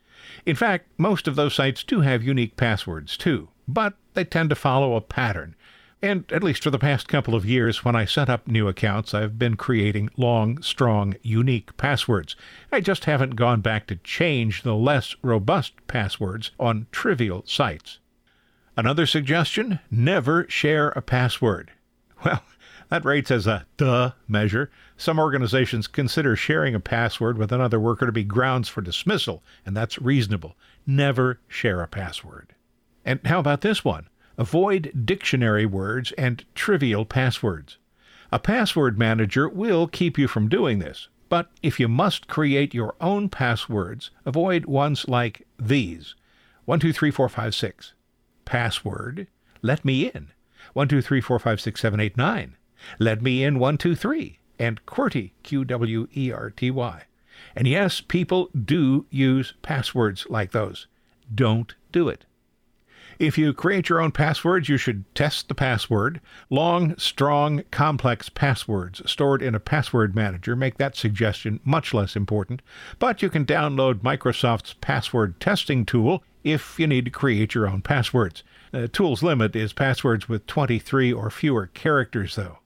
In 0.48 0.56
fact, 0.56 0.88
most 0.98 1.28
of 1.28 1.36
those 1.36 1.54
sites 1.54 1.84
do 1.84 2.00
have 2.00 2.24
unique 2.24 2.56
passwords 2.56 3.18
too, 3.18 3.50
but 3.68 3.96
they 4.14 4.24
tend 4.24 4.50
to 4.50 4.56
follow 4.56 4.96
a 4.96 5.02
pattern. 5.02 5.58
And 6.02 6.24
at 6.32 6.42
least 6.42 6.64
for 6.64 6.70
the 6.70 6.80
past 6.80 7.10
couple 7.10 7.36
of 7.36 7.46
years, 7.46 7.84
when 7.84 7.98
I 7.98 8.06
set 8.06 8.30
up 8.30 8.48
new 8.48 8.70
accounts, 8.70 9.14
I've 9.14 9.38
been 9.38 9.58
creating 9.58 10.10
long, 10.16 10.62
strong, 10.62 11.16
unique 11.22 11.76
passwords. 11.76 12.38
I 12.72 12.80
just 12.80 13.04
haven't 13.04 13.36
gone 13.36 13.60
back 13.60 13.88
to 13.88 13.98
change 13.98 14.64
the 14.64 14.74
less 14.74 15.18
robust 15.22 15.74
passwords 15.88 16.52
on 16.58 16.88
trivial 16.94 17.44
sites. 17.46 18.00
Another 18.78 19.06
suggestion 19.06 19.80
never 19.92 20.46
share 20.48 20.90
a 20.92 21.02
password. 21.02 21.72
Well, 22.24 22.42
that 22.90 23.06
rates 23.06 23.32
as 23.32 23.48
a 23.48 23.66
duh 23.76 24.12
measure. 24.28 24.72
Some 24.96 25.20
organizations 25.20 25.88
consider 25.88 26.36
sharing 26.36 26.74
a 26.74 26.80
password 26.80 27.38
with 27.38 27.52
another 27.52 27.80
worker 27.80 28.06
to 28.06 28.12
be 28.12 28.24
grounds 28.24 28.70
for 28.70 28.82
dismissal, 28.82 29.44
and 29.66 29.76
that's 29.76 30.00
reasonable. 30.00 30.56
Never 30.86 31.40
share 31.48 31.82
a 31.82 31.88
password. 31.88 32.54
And 33.06 33.20
how 33.26 33.40
about 33.40 33.62
this 33.62 33.84
one? 33.84 34.08
Avoid 34.38 34.92
dictionary 35.06 35.66
words 35.66 36.12
and 36.14 36.46
trivial 36.56 37.06
passwords. 37.06 37.78
A 38.32 38.40
password 38.40 39.00
manager 39.00 39.48
will 39.50 39.88
keep 39.88 40.18
you 40.18 40.28
from 40.28 40.50
doing 40.50 40.80
this, 40.80 41.08
but 41.30 41.50
if 41.64 41.80
you 41.80 41.88
must 41.88 42.28
create 42.28 42.74
your 42.74 42.96
own 43.02 43.30
passwords, 43.30 44.12
avoid 44.26 44.66
ones 44.66 45.08
like 45.08 45.48
these 45.58 46.16
123456. 46.66 47.94
Password, 48.46 49.28
let 49.62 49.84
me 49.84 50.08
in. 50.08 50.32
123456789. 50.76 52.52
Let 53.00 53.22
me 53.22 53.44
in 53.44 53.60
123. 53.60 54.40
And 54.60 54.86
QWERTY, 54.86 55.32
Q 55.44 55.66
W 55.66 56.08
E 56.16 56.32
R 56.32 56.50
T 56.50 56.72
Y. 56.72 57.04
And 57.56 57.68
yes, 57.68 58.02
people 58.02 58.50
do 58.54 59.06
use 59.10 59.54
passwords 59.62 60.26
like 60.30 60.52
those. 60.52 60.88
Don't 61.34 61.76
do 61.92 62.10
it. 62.10 62.26
If 63.20 63.36
you 63.36 63.52
create 63.52 63.90
your 63.90 64.00
own 64.00 64.12
passwords, 64.12 64.70
you 64.70 64.78
should 64.78 65.04
test 65.16 65.48
the 65.48 65.56
password. 65.56 66.22
Long, 66.52 66.96
strong, 66.98 67.64
complex 67.72 68.30
passwords 68.30 69.02
stored 69.10 69.42
in 69.42 69.56
a 69.56 69.60
password 69.60 70.16
manager 70.16 70.56
make 70.56 70.78
that 70.78 70.96
suggestion 70.96 71.60
much 71.64 71.96
less 71.96 72.16
important, 72.16 72.62
but 73.00 73.24
you 73.24 73.30
can 73.30 73.44
download 73.44 74.02
Microsoft's 74.02 74.74
password 74.82 75.40
testing 75.40 75.84
tool 75.84 76.24
if 76.44 76.80
you 76.80 76.86
need 76.86 77.06
to 77.06 77.12
create 77.12 77.56
your 77.56 77.68
own 77.68 77.82
passwords. 77.82 78.44
The 78.72 78.88
tool's 78.88 79.24
limit 79.24 79.56
is 79.56 79.74
passwords 79.74 80.30
with 80.30 80.46
23 80.46 81.12
or 81.12 81.32
fewer 81.32 81.68
characters, 81.68 82.36
though. 82.36 82.60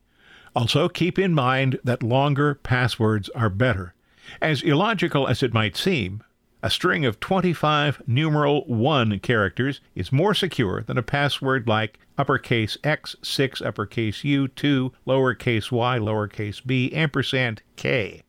Also, 0.56 0.90
keep 0.90 1.18
in 1.18 1.34
mind 1.34 1.80
that 1.84 2.04
longer 2.04 2.56
passwords 2.56 3.30
are 3.30 3.50
better. 3.50 3.94
As 4.42 4.62
illogical 4.62 5.28
as 5.28 5.42
it 5.42 5.54
might 5.54 5.78
seem, 5.78 6.24
a 6.64 6.70
string 6.70 7.06
of 7.06 7.20
25 7.20 8.04
numeral 8.06 8.66
1 8.66 9.20
characters 9.20 9.82
is 9.96 10.12
more 10.12 10.34
secure 10.34 10.84
than 10.84 10.98
a 10.98 11.04
password 11.04 11.68
like 11.68 12.00
uppercase 12.18 12.78
X, 12.84 13.16
6, 13.24 13.62
uppercase 13.62 14.24
U, 14.24 14.48
2, 14.48 14.94
lowercase 15.08 15.72
y, 15.72 15.98
lowercase 15.98 16.64
b, 16.64 16.94
ampersand 16.94 17.64
k. 17.78 18.22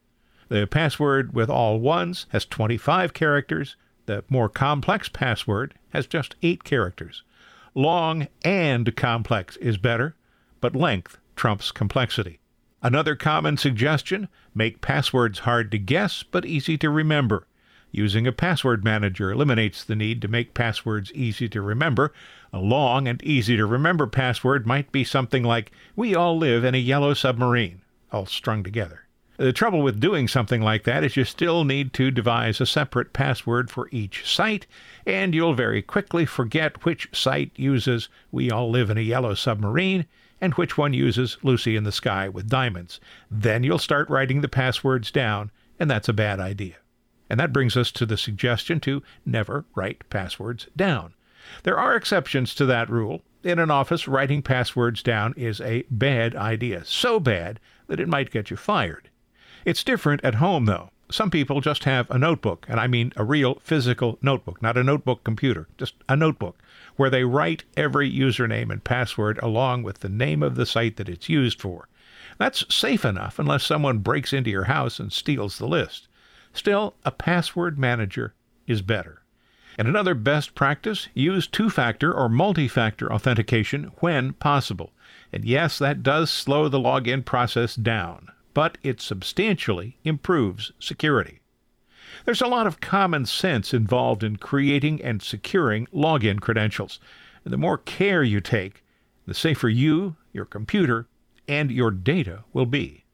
The 0.49 0.67
password 0.67 1.35
with 1.35 1.51
all 1.51 1.79
ones 1.81 2.27
has 2.31 2.47
25 2.47 3.13
characters. 3.13 3.77
The 4.07 4.25
more 4.29 4.49
complex 4.49 5.09
password 5.09 5.75
has 5.91 6.07
just 6.07 6.37
8 6.43 6.65
characters. 6.65 7.25
Long 7.75 8.29
and 8.45 8.95
complex 8.97 9.57
is 9.57 9.77
better, 9.77 10.15
but 10.61 10.77
length 10.77 11.19
trumps 11.37 11.71
complexity. 11.71 12.39
Another 12.83 13.15
common 13.15 13.57
suggestion 13.57 14.29
make 14.55 14.81
passwords 14.81 15.41
hard 15.41 15.71
to 15.71 15.79
guess 15.79 16.23
but 16.23 16.45
easy 16.45 16.77
to 16.79 16.91
remember. 16.91 17.47
Using 17.93 18.27
a 18.27 18.33
password 18.33 18.83
manager 18.83 19.31
eliminates 19.31 19.85
the 19.85 19.95
need 19.95 20.23
to 20.23 20.29
make 20.29 20.55
passwords 20.55 21.13
easy 21.13 21.49
to 21.51 21.61
remember. 21.61 22.13
A 22.53 22.59
long 22.59 23.07
and 23.07 23.23
easy 23.23 23.57
to 23.57 23.67
remember 23.67 24.07
password 24.07 24.67
might 24.67 24.91
be 24.91 25.05
something 25.05 25.45
like, 25.45 25.71
We 25.95 26.15
all 26.15 26.39
live 26.39 26.65
in 26.65 26.75
a 26.75 26.79
yellow 26.79 27.13
submarine, 27.13 27.83
all 28.11 28.27
strung 28.27 28.65
together. 28.65 29.03
The 29.37 29.53
trouble 29.53 29.83
with 29.83 30.01
doing 30.01 30.27
something 30.27 30.63
like 30.63 30.85
that 30.85 31.05
is 31.05 31.17
you 31.17 31.25
still 31.25 31.65
need 31.65 31.93
to 31.95 32.11
devise 32.11 32.61
a 32.61 32.67
separate 32.67 33.13
password 33.13 33.71
for 33.71 33.89
each 33.93 34.27
site, 34.27 34.67
and 35.07 35.35
you'll 35.35 35.55
very 35.55 35.83
quickly 35.83 36.25
forget 36.25 36.85
which 36.85 37.09
site 37.13 37.53
uses 37.57 38.09
We 38.31 38.51
all 38.51 38.71
live 38.71 38.89
in 38.89 38.99
a 38.99 39.03
yellow 39.03 39.35
submarine 39.35 40.07
and 40.43 40.55
which 40.55 40.77
one 40.77 40.93
uses 40.93 41.39
Lucy 41.43 41.77
in 41.77 41.85
the 41.85 41.93
sky 41.93 42.29
with 42.29 42.51
diamonds. 42.51 43.01
Then 43.31 43.63
you'll 43.63 43.79
start 43.79 44.11
writing 44.11 44.41
the 44.41 44.49
passwords 44.49 45.13
down, 45.13 45.53
and 45.79 45.89
that's 45.89 46.09
a 46.09 46.13
bad 46.13 46.41
idea. 46.41 46.75
And 47.31 47.39
that 47.41 47.53
brings 47.53 47.77
us 47.77 47.93
to 47.93 48.05
the 48.05 48.17
suggestion 48.17 48.81
to 48.81 49.03
never 49.25 49.65
write 49.77 50.11
passwords 50.11 50.67
down. 50.77 51.15
There 51.63 51.79
are 51.79 51.97
exceptions 51.97 52.55
to 52.57 52.67
that 52.67 52.91
rule. 52.91 53.23
In 53.45 53.59
an 53.59 53.71
office, 53.71 54.07
writing 54.07 54.43
passwords 54.43 55.03
down 55.03 55.33
is 55.37 55.61
a 55.61 55.85
bad 55.91 56.35
idea, 56.37 56.85
so 56.85 57.19
bad 57.21 57.61
that 57.87 58.01
it 58.01 58.09
might 58.09 58.31
get 58.31 58.51
you 58.51 58.57
fired. 58.57 59.11
It's 59.65 59.85
different 59.85 60.25
at 60.25 60.37
home, 60.37 60.67
though. 60.67 60.91
Some 61.13 61.31
people 61.31 61.61
just 61.61 61.85
have 61.85 62.11
a 62.11 62.19
notebook, 62.19 62.65
and 62.71 62.81
I 62.81 62.87
mean 62.87 63.13
a 63.17 63.25
real 63.25 63.57
physical 63.57 64.19
notebook, 64.23 64.63
not 64.63 64.79
a 64.79 64.83
notebook 64.83 65.25
computer, 65.25 65.69
just 65.77 65.95
a 66.09 66.17
notebook, 66.17 66.59
where 66.97 67.11
they 67.11 67.23
write 67.25 67.65
every 67.77 68.11
username 68.11 68.73
and 68.73 68.83
password 68.83 69.39
along 69.43 69.83
with 69.83 69.99
the 69.99 70.09
name 70.09 70.43
of 70.43 70.55
the 70.55 70.65
site 70.65 70.97
that 70.97 71.11
it's 71.11 71.29
used 71.29 71.61
for. 71.61 71.89
That's 72.39 72.65
safe 72.75 73.05
enough 73.05 73.39
unless 73.39 73.63
someone 73.63 73.99
breaks 73.99 74.33
into 74.33 74.49
your 74.49 74.65
house 74.65 74.99
and 74.99 75.13
steals 75.13 75.59
the 75.59 75.69
list. 75.69 76.09
Still, 76.55 76.95
a 77.05 77.11
password 77.11 77.79
manager 77.79 78.33
is 78.67 78.81
better. 78.81 79.23
And 79.79 79.89
another 79.89 80.15
best 80.15 80.55
practice 80.55 81.09
use 81.13 81.47
two 81.47 81.69
factor 81.69 82.13
or 82.13 82.31
multi 82.31 82.69
factor 82.69 83.13
authentication 83.13 83.91
when 84.01 84.33
possible. 84.33 84.93
And 85.31 85.45
yes, 85.45 85.79
that 85.79 86.03
does 86.03 86.31
slow 86.31 86.69
the 86.69 86.79
login 86.79 87.23
process 87.23 87.75
down, 87.75 88.29
but 88.55 88.79
it 88.83 89.01
substantially 89.01 89.97
improves 90.05 90.73
security. 90.79 91.41
There's 92.25 92.43
a 92.43 92.47
lot 92.47 92.67
of 92.67 92.81
common 92.81 93.27
sense 93.27 93.75
involved 93.75 94.23
in 94.23 94.37
creating 94.37 95.03
and 95.03 95.23
securing 95.23 95.87
login 95.87 96.41
credentials. 96.41 97.01
The 97.45 97.57
more 97.57 97.79
care 97.79 98.23
you 98.23 98.41
take, 98.41 98.85
the 99.27 99.35
safer 99.35 99.69
you, 99.69 100.17
your 100.33 100.45
computer, 100.45 101.09
and 101.49 101.71
your 101.71 101.91
data 101.91 102.45
will 102.53 102.67
be. 102.67 103.05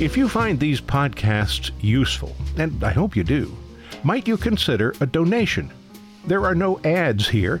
If 0.00 0.16
you 0.16 0.28
find 0.28 0.60
these 0.60 0.80
podcasts 0.80 1.72
useful, 1.80 2.36
and 2.56 2.82
I 2.84 2.92
hope 2.92 3.16
you 3.16 3.24
do, 3.24 3.56
might 4.04 4.28
you 4.28 4.36
consider 4.36 4.94
a 5.00 5.06
donation? 5.06 5.72
There 6.24 6.46
are 6.46 6.54
no 6.54 6.80
ads 6.84 7.28
here, 7.28 7.60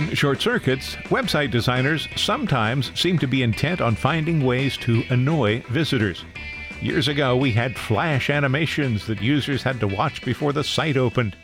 In 0.00 0.14
short 0.14 0.40
circuits, 0.40 0.96
website 1.10 1.50
designers 1.50 2.08
sometimes 2.16 2.90
seem 2.98 3.18
to 3.18 3.26
be 3.26 3.42
intent 3.42 3.82
on 3.82 3.94
finding 3.94 4.42
ways 4.42 4.78
to 4.78 5.04
annoy 5.10 5.62
visitors. 5.68 6.24
Years 6.80 7.06
ago, 7.06 7.36
we 7.36 7.52
had 7.52 7.76
flash 7.76 8.30
animations 8.30 9.06
that 9.06 9.20
users 9.20 9.62
had 9.62 9.78
to 9.80 9.86
watch 9.86 10.24
before 10.24 10.54
the 10.54 10.64
site 10.64 10.96
opened. 10.96 11.36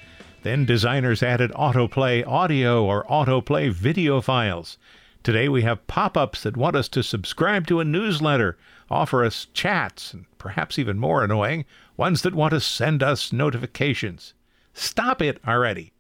Then 0.43 0.65
designers 0.65 1.23
added 1.23 1.51
autoplay 1.53 2.27
audio 2.27 2.83
or 2.83 3.05
autoplay 3.05 3.71
video 3.71 4.23
files. 4.23 4.79
Today 5.23 5.51
we 5.51 5.61
have 5.61 5.87
pop 5.87 6.17
ups 6.17 6.43
that 6.43 6.57
want 6.57 6.77
us 6.77 6.89
to 6.89 7.03
subscribe 7.03 7.67
to 7.67 7.81
a 7.81 7.85
newsletter, 7.85 8.57
offer 8.91 9.23
us 9.23 9.49
chats, 9.53 10.15
and 10.15 10.25
perhaps 10.39 10.79
even 10.79 10.99
more 10.99 11.23
annoying, 11.23 11.67
ones 11.99 12.23
that 12.23 12.35
want 12.35 12.55
to 12.55 12.61
send 12.61 13.03
us 13.03 13.35
notifications. 13.35 14.33
Stop 14.73 15.21
it 15.21 15.43
already. 15.47 15.93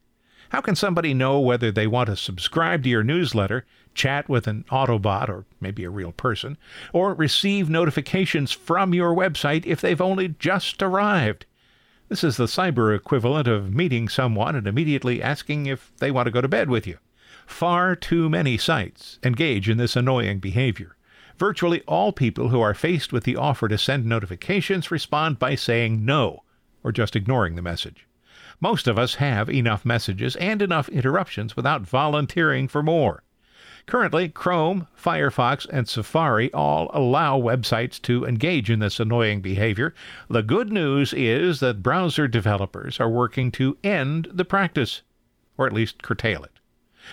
How 0.50 0.60
can 0.60 0.76
somebody 0.76 1.12
know 1.12 1.40
whether 1.40 1.72
they 1.72 1.86
want 1.86 2.08
to 2.08 2.16
subscribe 2.16 2.82
to 2.84 2.88
your 2.88 3.02
newsletter, 3.02 3.64
chat 3.94 4.28
with 4.28 4.46
an 4.46 4.64
Autobot 4.70 5.28
or 5.28 5.44
maybe 5.60 5.84
a 5.84 5.90
real 5.90 6.12
person, 6.12 6.56
or 6.92 7.14
receive 7.14 7.68
notifications 7.68 8.52
from 8.52 8.94
your 8.94 9.14
website 9.14 9.66
if 9.66 9.80
they've 9.80 10.00
only 10.00 10.28
just 10.28 10.82
arrived? 10.82 11.46
This 12.08 12.22
is 12.22 12.36
the 12.36 12.44
cyber 12.44 12.94
equivalent 12.94 13.48
of 13.48 13.74
meeting 13.74 14.08
someone 14.08 14.54
and 14.54 14.66
immediately 14.68 15.20
asking 15.20 15.66
if 15.66 15.92
they 15.98 16.12
want 16.12 16.26
to 16.26 16.30
go 16.30 16.40
to 16.40 16.48
bed 16.48 16.70
with 16.70 16.86
you. 16.86 16.98
Far 17.46 17.96
too 17.96 18.28
many 18.28 18.56
sites 18.56 19.18
engage 19.24 19.68
in 19.68 19.78
this 19.78 19.96
annoying 19.96 20.38
behavior. 20.38 20.96
Virtually 21.38 21.82
all 21.82 22.12
people 22.12 22.48
who 22.48 22.60
are 22.60 22.74
faced 22.74 23.12
with 23.12 23.24
the 23.24 23.36
offer 23.36 23.68
to 23.68 23.76
send 23.76 24.06
notifications 24.06 24.90
respond 24.90 25.38
by 25.38 25.54
saying 25.54 26.04
no, 26.04 26.44
or 26.84 26.92
just 26.92 27.16
ignoring 27.16 27.56
the 27.56 27.62
message. 27.62 28.05
Most 28.60 28.88
of 28.88 28.98
us 28.98 29.16
have 29.16 29.50
enough 29.50 29.84
messages 29.84 30.36
and 30.36 30.62
enough 30.62 30.88
interruptions 30.88 31.56
without 31.56 31.82
volunteering 31.82 32.68
for 32.68 32.82
more. 32.82 33.22
Currently, 33.86 34.30
Chrome, 34.30 34.88
Firefox, 35.00 35.66
and 35.70 35.88
Safari 35.88 36.52
all 36.52 36.90
allow 36.92 37.38
websites 37.38 38.02
to 38.02 38.24
engage 38.24 38.68
in 38.68 38.80
this 38.80 38.98
annoying 38.98 39.40
behavior. 39.40 39.94
The 40.28 40.42
good 40.42 40.72
news 40.72 41.12
is 41.12 41.60
that 41.60 41.84
browser 41.84 42.26
developers 42.26 42.98
are 42.98 43.08
working 43.08 43.52
to 43.52 43.78
end 43.84 44.28
the 44.32 44.44
practice, 44.44 45.02
or 45.56 45.66
at 45.66 45.72
least 45.72 46.02
curtail 46.02 46.42
it. 46.42 46.58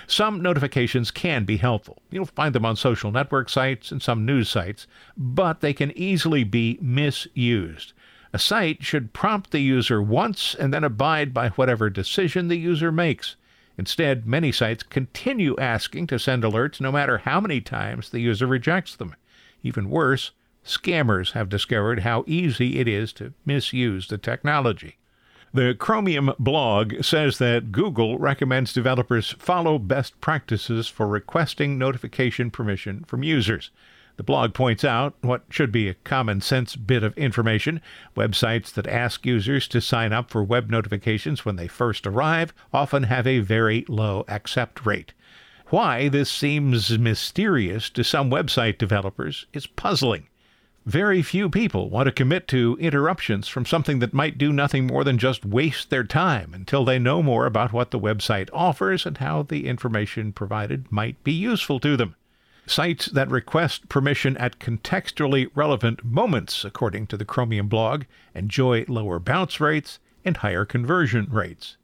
Some 0.08 0.42
notifications 0.42 1.12
can 1.12 1.46
be 1.46 1.58
helpful. 1.58 2.02
You'll 2.10 2.26
find 2.26 2.56
them 2.56 2.66
on 2.66 2.76
social 2.76 3.12
network 3.12 3.50
sites 3.50 3.92
and 3.92 4.02
some 4.02 4.26
news 4.26 4.50
sites, 4.50 4.88
but 5.16 5.62
they 5.62 5.74
can 5.74 5.96
easily 5.96 6.44
be 6.44 6.80
misused. 6.82 7.94
A 8.36 8.40
site 8.40 8.84
should 8.84 9.14
prompt 9.14 9.52
the 9.52 9.60
user 9.60 10.02
once 10.02 10.56
and 10.56 10.74
then 10.74 10.84
abide 10.84 11.36
by 11.36 11.50
whatever 11.50 11.90
decision 11.92 12.48
the 12.48 12.58
user 12.58 12.92
makes. 12.92 13.36
Instead, 13.78 14.26
many 14.26 14.52
sites 14.52 14.82
continue 14.82 15.56
asking 15.58 16.08
to 16.08 16.18
send 16.18 16.44
alerts 16.44 16.82
no 16.82 16.92
matter 16.92 17.20
how 17.20 17.40
many 17.40 17.62
times 17.62 18.10
the 18.10 18.20
user 18.20 18.48
rejects 18.48 18.96
them. 18.96 19.16
Even 19.62 19.90
worse, 19.90 20.32
scammers 20.66 21.34
have 21.34 21.48
discovered 21.48 22.00
how 22.00 22.24
easy 22.26 22.80
it 22.80 22.88
is 22.88 23.14
to 23.14 23.34
misuse 23.46 24.08
the 24.08 24.18
technology. 24.18 24.98
The 25.54 25.76
Chromium 25.78 26.32
blog 26.40 27.04
says 27.04 27.38
that 27.38 27.72
Google 27.72 28.18
recommends 28.18 28.74
developers 28.74 29.36
follow 29.38 29.78
best 29.78 30.20
practices 30.20 30.88
for 30.88 31.08
requesting 31.08 31.78
notification 31.78 32.50
permission 32.50 33.04
from 33.04 33.22
users. 33.22 33.70
The 34.16 34.24
blog 34.24 34.54
points 34.54 34.84
out 34.84 35.16
what 35.22 35.44
should 35.50 35.72
be 35.72 35.90
a 35.90 35.96
common 35.96 36.42
sense 36.42 36.76
bit 36.76 37.04
of 37.04 37.18
information. 37.18 37.82
Websites 38.16 38.72
that 38.74 38.86
ask 38.86 39.26
users 39.26 39.68
to 39.70 39.82
sign 39.82 40.14
up 40.14 40.30
for 40.30 40.44
web 40.44 40.70
notifications 40.70 41.46
when 41.46 41.56
they 41.56 41.68
first 41.68 42.06
arrive 42.06 42.54
often 42.72 43.04
have 43.04 43.26
a 43.26 43.40
very 43.40 43.86
low 43.88 44.24
accept 44.28 44.86
rate. 44.86 45.14
Why 45.70 46.10
this 46.10 46.30
seems 46.30 47.00
mysterious 47.00 47.90
to 47.90 48.04
some 48.04 48.30
website 48.30 48.78
developers 48.78 49.48
is 49.52 49.66
puzzling. 49.66 50.28
Very 50.86 51.24
few 51.24 51.50
people 51.50 51.90
want 51.90 52.06
to 52.08 52.12
commit 52.12 52.48
to 52.50 52.78
interruptions 52.80 53.48
from 53.48 53.66
something 53.66 54.00
that 54.00 54.14
might 54.14 54.38
do 54.38 54.54
nothing 54.54 54.86
more 54.86 55.04
than 55.04 55.18
just 55.18 55.46
waste 55.46 55.90
their 55.90 56.04
time 56.04 56.54
until 56.54 56.86
they 56.86 57.00
know 57.00 57.24
more 57.24 57.48
about 57.48 57.74
what 57.74 57.90
the 57.90 58.00
website 58.00 58.50
offers 58.54 59.06
and 59.06 59.18
how 59.18 59.42
the 59.44 59.66
information 59.66 60.34
provided 60.34 60.92
might 60.92 61.24
be 61.24 61.32
useful 61.32 61.80
to 61.80 61.98
them. 61.98 62.16
Sites 62.66 63.08
that 63.08 63.30
request 63.30 63.90
permission 63.90 64.38
at 64.38 64.60
contextually 64.60 65.50
relevant 65.54 66.04
moments, 66.04 66.64
according 66.64 67.08
to 67.08 67.18
the 67.18 67.26
Chromium 67.26 67.68
blog, 67.68 68.04
enjoy 68.34 68.86
lower 68.88 69.20
bounce 69.20 69.60
rates 69.60 70.00
and 70.24 70.38
higher 70.38 70.64
conversion 70.66 71.28
rates. 71.30 71.78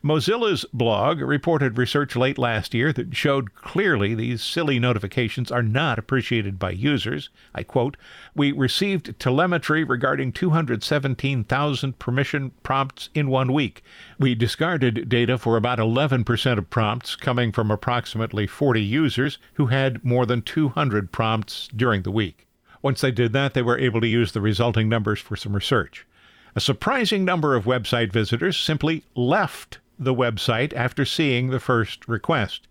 Mozilla's 0.00 0.64
blog 0.72 1.20
reported 1.20 1.76
research 1.76 2.16
late 2.16 2.38
last 2.38 2.72
year 2.72 2.92
that 2.92 3.14
showed 3.14 3.54
clearly 3.54 4.14
these 4.14 4.42
silly 4.42 4.78
notifications 4.78 5.52
are 5.52 5.62
not 5.62 5.98
appreciated 5.98 6.58
by 6.58 6.70
users. 6.70 7.28
I 7.54 7.62
quote, 7.62 7.96
We 8.34 8.52
received 8.52 9.18
telemetry 9.18 9.84
regarding 9.84 10.32
217,000 10.32 11.98
permission 11.98 12.52
prompts 12.62 13.10
in 13.14 13.28
one 13.28 13.52
week. 13.52 13.84
We 14.18 14.34
discarded 14.34 15.08
data 15.08 15.36
for 15.36 15.56
about 15.56 15.78
11% 15.78 16.58
of 16.58 16.70
prompts 16.70 17.14
coming 17.14 17.52
from 17.52 17.70
approximately 17.70 18.46
40 18.46 18.82
users 18.82 19.38
who 19.54 19.66
had 19.66 20.04
more 20.04 20.24
than 20.24 20.42
200 20.42 21.12
prompts 21.12 21.68
during 21.74 22.02
the 22.02 22.10
week. 22.10 22.46
Once 22.80 23.00
they 23.00 23.12
did 23.12 23.32
that, 23.32 23.54
they 23.54 23.62
were 23.62 23.78
able 23.78 24.00
to 24.00 24.08
use 24.08 24.32
the 24.32 24.40
resulting 24.40 24.88
numbers 24.88 25.20
for 25.20 25.36
some 25.36 25.54
research. 25.54 26.06
A 26.54 26.60
surprising 26.60 27.24
number 27.24 27.54
of 27.54 27.64
website 27.64 28.12
visitors 28.12 28.58
simply 28.58 29.04
left 29.14 29.78
the 29.98 30.14
website 30.14 30.72
after 30.74 31.04
seeing 31.04 31.48
the 31.48 31.60
first 31.60 32.08
request. 32.08 32.66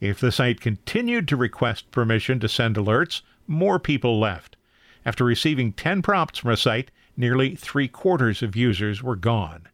If 0.00 0.18
the 0.18 0.32
site 0.32 0.60
continued 0.60 1.28
to 1.28 1.36
request 1.36 1.90
permission 1.90 2.40
to 2.40 2.48
send 2.48 2.76
alerts, 2.76 3.22
more 3.46 3.78
people 3.78 4.18
left. 4.18 4.56
After 5.04 5.24
receiving 5.24 5.72
10 5.72 6.02
prompts 6.02 6.40
from 6.40 6.50
a 6.50 6.56
site, 6.56 6.90
nearly 7.16 7.54
three 7.54 7.88
quarters 7.88 8.42
of 8.42 8.56
users 8.56 9.02
were 9.02 9.16
gone. 9.16 9.68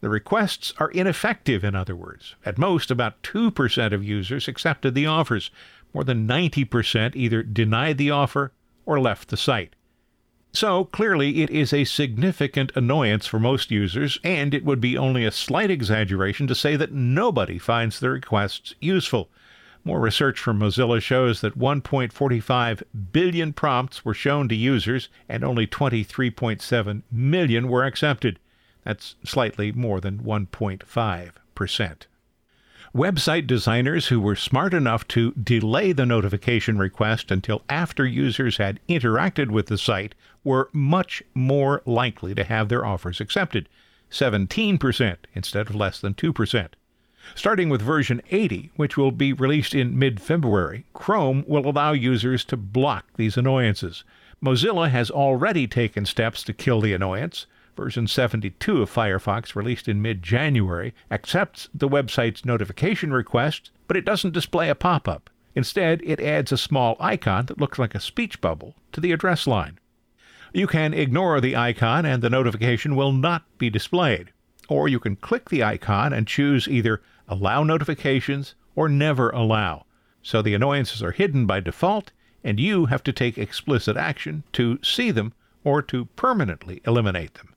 The 0.00 0.08
requests 0.08 0.74
are 0.78 0.90
ineffective, 0.90 1.64
in 1.64 1.74
other 1.74 1.94
words. 1.94 2.34
At 2.44 2.58
most, 2.58 2.90
about 2.90 3.22
2% 3.22 3.92
of 3.92 4.04
users 4.04 4.48
accepted 4.48 4.94
the 4.94 5.06
offers. 5.06 5.50
More 5.94 6.04
than 6.04 6.26
90% 6.26 7.14
either 7.14 7.42
denied 7.42 7.98
the 7.98 8.10
offer 8.10 8.52
or 8.84 8.98
left 8.98 9.28
the 9.28 9.36
site. 9.36 9.75
So 10.56 10.86
clearly, 10.86 11.42
it 11.42 11.50
is 11.50 11.74
a 11.74 11.84
significant 11.84 12.72
annoyance 12.74 13.26
for 13.26 13.38
most 13.38 13.70
users, 13.70 14.18
and 14.24 14.54
it 14.54 14.64
would 14.64 14.80
be 14.80 14.96
only 14.96 15.26
a 15.26 15.30
slight 15.30 15.70
exaggeration 15.70 16.46
to 16.46 16.54
say 16.54 16.76
that 16.76 16.92
nobody 16.92 17.58
finds 17.58 18.00
the 18.00 18.08
requests 18.08 18.74
useful. 18.80 19.28
More 19.84 20.00
research 20.00 20.40
from 20.40 20.58
Mozilla 20.58 21.02
shows 21.02 21.42
that 21.42 21.58
1.45 21.58 22.82
billion 23.12 23.52
prompts 23.52 24.02
were 24.02 24.14
shown 24.14 24.48
to 24.48 24.54
users, 24.54 25.10
and 25.28 25.44
only 25.44 25.66
23.7 25.66 27.02
million 27.12 27.68
were 27.68 27.84
accepted. 27.84 28.38
That's 28.82 29.14
slightly 29.24 29.72
more 29.72 30.00
than 30.00 30.20
1.5 30.20 31.32
percent. 31.54 32.06
Website 32.94 33.46
designers 33.46 34.08
who 34.08 34.20
were 34.20 34.36
smart 34.36 34.72
enough 34.72 35.06
to 35.08 35.32
delay 35.32 35.92
the 35.92 36.06
notification 36.06 36.78
request 36.78 37.30
until 37.30 37.62
after 37.68 38.06
users 38.06 38.56
had 38.56 38.80
interacted 38.88 39.50
with 39.50 39.66
the 39.66 39.78
site 39.78 40.14
were 40.44 40.70
much 40.72 41.22
more 41.34 41.82
likely 41.84 42.34
to 42.34 42.44
have 42.44 42.68
their 42.68 42.84
offers 42.84 43.20
accepted 43.20 43.68
17% 44.10 45.16
instead 45.34 45.68
of 45.68 45.74
less 45.74 46.00
than 46.00 46.14
2%. 46.14 46.68
Starting 47.34 47.68
with 47.68 47.82
version 47.82 48.22
80, 48.30 48.70
which 48.76 48.96
will 48.96 49.10
be 49.10 49.32
released 49.32 49.74
in 49.74 49.98
mid 49.98 50.20
February, 50.20 50.84
Chrome 50.94 51.44
will 51.48 51.68
allow 51.68 51.92
users 51.92 52.44
to 52.44 52.56
block 52.56 53.04
these 53.16 53.36
annoyances. 53.36 54.04
Mozilla 54.40 54.90
has 54.90 55.10
already 55.10 55.66
taken 55.66 56.06
steps 56.06 56.44
to 56.44 56.52
kill 56.52 56.80
the 56.80 56.92
annoyance. 56.92 57.46
Version 57.76 58.06
72 58.06 58.82
of 58.82 58.92
Firefox, 58.92 59.54
released 59.54 59.86
in 59.86 60.00
mid 60.00 60.22
January, 60.22 60.94
accepts 61.10 61.68
the 61.74 61.88
website's 61.88 62.44
notification 62.44 63.12
request, 63.12 63.70
but 63.86 63.96
it 63.96 64.04
doesn't 64.04 64.32
display 64.32 64.68
a 64.70 64.74
pop 64.74 65.06
up. 65.06 65.28
Instead, 65.54 66.02
it 66.04 66.20
adds 66.20 66.52
a 66.52 66.58
small 66.58 66.96
icon 67.00 67.46
that 67.46 67.60
looks 67.60 67.78
like 67.78 67.94
a 67.94 68.00
speech 68.00 68.40
bubble 68.40 68.74
to 68.92 69.00
the 69.00 69.12
address 69.12 69.46
line. 69.46 69.78
You 70.52 70.66
can 70.66 70.94
ignore 70.94 71.40
the 71.40 71.56
icon 71.56 72.06
and 72.06 72.22
the 72.22 72.30
notification 72.30 72.96
will 72.96 73.12
not 73.12 73.44
be 73.58 73.68
displayed. 73.68 74.32
Or 74.68 74.88
you 74.88 74.98
can 74.98 75.16
click 75.16 75.50
the 75.50 75.62
icon 75.62 76.12
and 76.12 76.26
choose 76.26 76.68
either 76.68 77.02
Allow 77.28 77.62
Notifications 77.62 78.54
or 78.74 78.88
Never 78.88 79.30
Allow. 79.30 79.86
So 80.22 80.42
the 80.42 80.54
annoyances 80.54 81.02
are 81.02 81.12
hidden 81.12 81.46
by 81.46 81.60
default, 81.60 82.12
and 82.44 82.60
you 82.60 82.86
have 82.86 83.02
to 83.04 83.12
take 83.12 83.38
explicit 83.38 83.96
action 83.96 84.44
to 84.52 84.78
see 84.82 85.10
them 85.10 85.32
or 85.64 85.82
to 85.82 86.04
permanently 86.16 86.80
eliminate 86.86 87.34
them. 87.34 87.54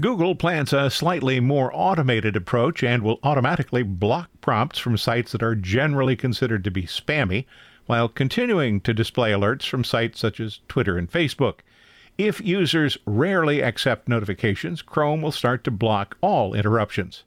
Google 0.00 0.34
plans 0.34 0.72
a 0.72 0.90
slightly 0.90 1.38
more 1.38 1.70
automated 1.74 2.34
approach 2.34 2.82
and 2.82 3.02
will 3.02 3.20
automatically 3.22 3.82
block 3.82 4.30
prompts 4.40 4.78
from 4.78 4.96
sites 4.96 5.32
that 5.32 5.42
are 5.42 5.54
generally 5.54 6.16
considered 6.16 6.64
to 6.64 6.70
be 6.70 6.84
spammy, 6.84 7.44
while 7.86 8.08
continuing 8.08 8.80
to 8.80 8.94
display 8.94 9.32
alerts 9.32 9.68
from 9.68 9.84
sites 9.84 10.18
such 10.18 10.40
as 10.40 10.60
Twitter 10.68 10.96
and 10.96 11.10
Facebook. 11.10 11.60
If 12.16 12.40
users 12.40 12.98
rarely 13.06 13.62
accept 13.62 14.08
notifications, 14.08 14.82
Chrome 14.82 15.22
will 15.22 15.32
start 15.32 15.64
to 15.64 15.70
block 15.70 16.16
all 16.20 16.54
interruptions. 16.54 17.24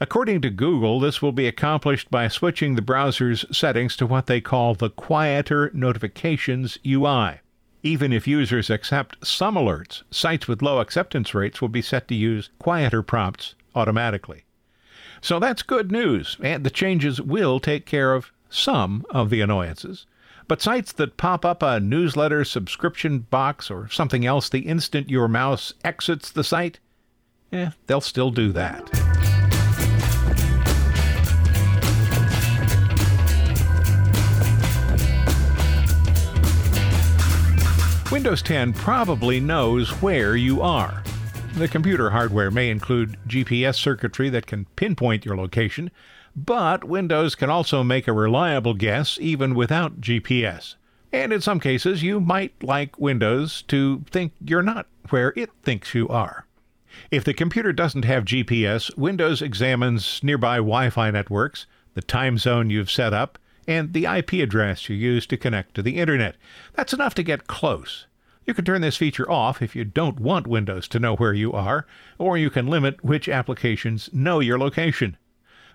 According 0.00 0.40
to 0.42 0.50
Google, 0.50 1.00
this 1.00 1.20
will 1.20 1.32
be 1.32 1.46
accomplished 1.46 2.10
by 2.10 2.28
switching 2.28 2.74
the 2.74 2.82
browser's 2.82 3.44
settings 3.50 3.96
to 3.96 4.06
what 4.06 4.26
they 4.26 4.40
call 4.40 4.74
the 4.74 4.90
Quieter 4.90 5.70
Notifications 5.74 6.78
UI. 6.86 7.40
Even 7.82 8.12
if 8.12 8.28
users 8.28 8.68
accept 8.68 9.26
some 9.26 9.54
alerts, 9.54 10.02
sites 10.10 10.46
with 10.46 10.60
low 10.60 10.80
acceptance 10.80 11.34
rates 11.34 11.62
will 11.62 11.68
be 11.68 11.80
set 11.80 12.08
to 12.08 12.14
use 12.14 12.50
quieter 12.58 13.02
prompts 13.02 13.54
automatically. 13.74 14.44
So 15.22 15.38
that's 15.38 15.62
good 15.62 15.90
news, 15.90 16.36
and 16.42 16.64
the 16.64 16.70
changes 16.70 17.20
will 17.20 17.60
take 17.60 17.86
care 17.86 18.14
of 18.14 18.32
some 18.50 19.04
of 19.10 19.30
the 19.30 19.40
annoyances. 19.40 20.06
But 20.48 20.60
sites 20.60 20.92
that 20.92 21.16
pop 21.16 21.44
up 21.44 21.62
a 21.62 21.80
newsletter 21.80 22.44
subscription 22.44 23.20
box 23.20 23.70
or 23.70 23.88
something 23.88 24.26
else 24.26 24.48
the 24.48 24.60
instant 24.60 25.08
your 25.08 25.28
mouse 25.28 25.72
exits 25.84 26.30
the 26.30 26.44
site, 26.44 26.80
eh, 27.52 27.70
they'll 27.86 28.00
still 28.00 28.30
do 28.30 28.52
that. 28.52 29.09
Windows 38.10 38.42
10 38.42 38.72
probably 38.72 39.38
knows 39.38 39.90
where 40.02 40.34
you 40.34 40.60
are. 40.62 41.04
The 41.54 41.68
computer 41.68 42.10
hardware 42.10 42.50
may 42.50 42.68
include 42.68 43.16
GPS 43.28 43.76
circuitry 43.76 44.28
that 44.30 44.48
can 44.48 44.64
pinpoint 44.74 45.24
your 45.24 45.36
location, 45.36 45.92
but 46.34 46.82
Windows 46.82 47.36
can 47.36 47.50
also 47.50 47.84
make 47.84 48.08
a 48.08 48.12
reliable 48.12 48.74
guess 48.74 49.16
even 49.20 49.54
without 49.54 50.00
GPS. 50.00 50.74
And 51.12 51.32
in 51.32 51.40
some 51.40 51.60
cases, 51.60 52.02
you 52.02 52.18
might 52.18 52.60
like 52.64 52.98
Windows 52.98 53.62
to 53.68 54.02
think 54.10 54.32
you're 54.44 54.60
not 54.60 54.88
where 55.10 55.32
it 55.36 55.50
thinks 55.62 55.94
you 55.94 56.08
are. 56.08 56.46
If 57.12 57.22
the 57.22 57.32
computer 57.32 57.72
doesn't 57.72 58.04
have 58.04 58.24
GPS, 58.24 58.96
Windows 58.96 59.40
examines 59.40 60.20
nearby 60.24 60.56
Wi 60.56 60.90
Fi 60.90 61.12
networks, 61.12 61.66
the 61.94 62.02
time 62.02 62.38
zone 62.38 62.70
you've 62.70 62.90
set 62.90 63.14
up, 63.14 63.38
and 63.66 63.92
the 63.92 64.06
IP 64.06 64.34
address 64.34 64.88
you 64.88 64.96
use 64.96 65.26
to 65.26 65.36
connect 65.36 65.74
to 65.74 65.82
the 65.82 65.98
Internet. 65.98 66.36
That's 66.74 66.92
enough 66.92 67.14
to 67.14 67.22
get 67.22 67.46
close. 67.46 68.06
You 68.46 68.54
can 68.54 68.64
turn 68.64 68.80
this 68.80 68.96
feature 68.96 69.30
off 69.30 69.62
if 69.62 69.76
you 69.76 69.84
don't 69.84 70.18
want 70.18 70.46
Windows 70.46 70.88
to 70.88 70.98
know 70.98 71.14
where 71.14 71.34
you 71.34 71.52
are, 71.52 71.86
or 72.18 72.36
you 72.36 72.50
can 72.50 72.66
limit 72.66 73.04
which 73.04 73.28
applications 73.28 74.10
know 74.12 74.40
your 74.40 74.58
location. 74.58 75.16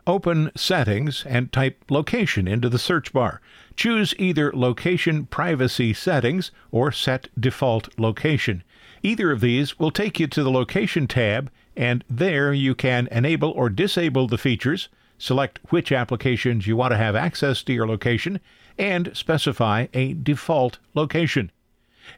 Open 0.08 0.52
Settings 0.56 1.26
and 1.26 1.52
type 1.52 1.84
Location 1.90 2.48
into 2.48 2.70
the 2.70 2.78
search 2.78 3.12
bar. 3.12 3.42
Choose 3.76 4.14
either 4.20 4.52
Location 4.54 5.26
Privacy 5.26 5.94
Settings 5.94 6.52
or 6.70 6.92
Set 6.92 7.30
Default 7.40 7.98
Location. 7.98 8.64
Either 9.02 9.32
of 9.32 9.42
these 9.42 9.80
will 9.80 9.90
take 9.90 10.20
you 10.20 10.28
to 10.28 10.44
the 10.44 10.52
Location 10.52 11.08
tab, 11.08 11.50
and 11.76 12.04
there 12.10 12.54
you 12.54 12.76
can 12.76 13.08
enable 13.12 13.52
or 13.52 13.70
disable 13.70 14.28
the 14.28 14.38
features, 14.38 14.90
select 15.18 15.60
which 15.70 15.92
applications 15.92 16.68
you 16.68 16.76
want 16.76 16.92
to 16.92 16.98
have 16.98 17.16
access 17.16 17.64
to 17.64 17.74
your 17.74 17.88
location, 17.88 18.40
and 18.78 19.16
specify 19.16 19.88
a 19.94 20.14
default 20.14 20.80
location. 20.94 21.52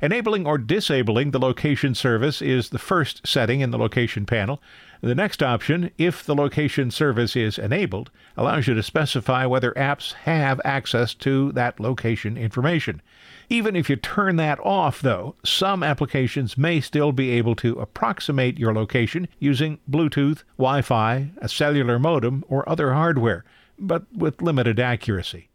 Enabling 0.01 0.45
or 0.45 0.57
disabling 0.57 1.31
the 1.31 1.39
location 1.39 1.95
service 1.95 2.41
is 2.41 2.69
the 2.69 2.79
first 2.79 3.25
setting 3.25 3.61
in 3.61 3.71
the 3.71 3.77
location 3.77 4.25
panel. 4.25 4.61
The 5.01 5.15
next 5.15 5.43
option, 5.43 5.91
if 5.97 6.23
the 6.23 6.33
location 6.33 6.89
service 6.89 7.35
is 7.35 7.59
enabled, 7.59 8.09
allows 8.35 8.67
you 8.67 8.73
to 8.73 8.81
specify 8.81 9.45
whether 9.45 9.71
apps 9.73 10.13
have 10.13 10.59
access 10.65 11.13
to 11.15 11.51
that 11.51 11.79
location 11.79 12.35
information. 12.35 13.01
Even 13.49 13.75
if 13.75 13.89
you 13.89 13.95
turn 13.95 14.37
that 14.37 14.59
off, 14.61 15.01
though, 15.01 15.35
some 15.43 15.83
applications 15.83 16.57
may 16.57 16.81
still 16.81 17.11
be 17.11 17.29
able 17.31 17.55
to 17.57 17.79
approximate 17.79 18.57
your 18.57 18.73
location 18.73 19.27
using 19.39 19.79
Bluetooth, 19.89 20.43
Wi 20.57 20.81
Fi, 20.81 21.31
a 21.37 21.47
cellular 21.47 21.99
modem, 21.99 22.43
or 22.49 22.67
other 22.67 22.93
hardware, 22.93 23.45
but 23.77 24.05
with 24.11 24.41
limited 24.41 24.79
accuracy. 24.79 25.49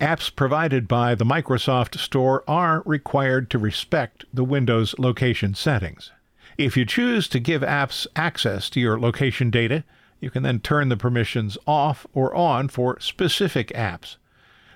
Apps 0.00 0.34
provided 0.34 0.88
by 0.88 1.14
the 1.14 1.24
Microsoft 1.24 1.98
Store 1.98 2.42
are 2.48 2.82
required 2.86 3.50
to 3.50 3.58
respect 3.58 4.24
the 4.32 4.42
Windows 4.42 4.94
location 4.98 5.54
settings. 5.54 6.10
If 6.58 6.76
you 6.76 6.84
choose 6.84 7.28
to 7.28 7.40
give 7.40 7.62
apps 7.62 8.06
access 8.14 8.68
to 8.70 8.80
your 8.80 9.00
location 9.00 9.50
data, 9.50 9.84
you 10.20 10.30
can 10.30 10.42
then 10.42 10.60
turn 10.60 10.88
the 10.88 10.96
permissions 10.96 11.58
off 11.66 12.06
or 12.14 12.34
on 12.34 12.68
for 12.68 13.00
specific 13.00 13.68
apps. 13.68 14.16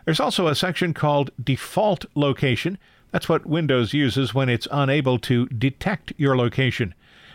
There's 0.05 0.21
also 0.21 0.47
a 0.47 0.55
section 0.55 0.95
called 0.95 1.31
Default 1.43 2.07
Location. 2.15 2.79
That's 3.13 3.29
what 3.29 3.47
Windows 3.47 3.93
uses 3.93 4.35
when 4.35 4.49
it's 4.49 4.69
unable 4.71 5.19
to 5.21 5.47
detect 5.47 6.13
your 6.17 6.37
location. 6.37 6.95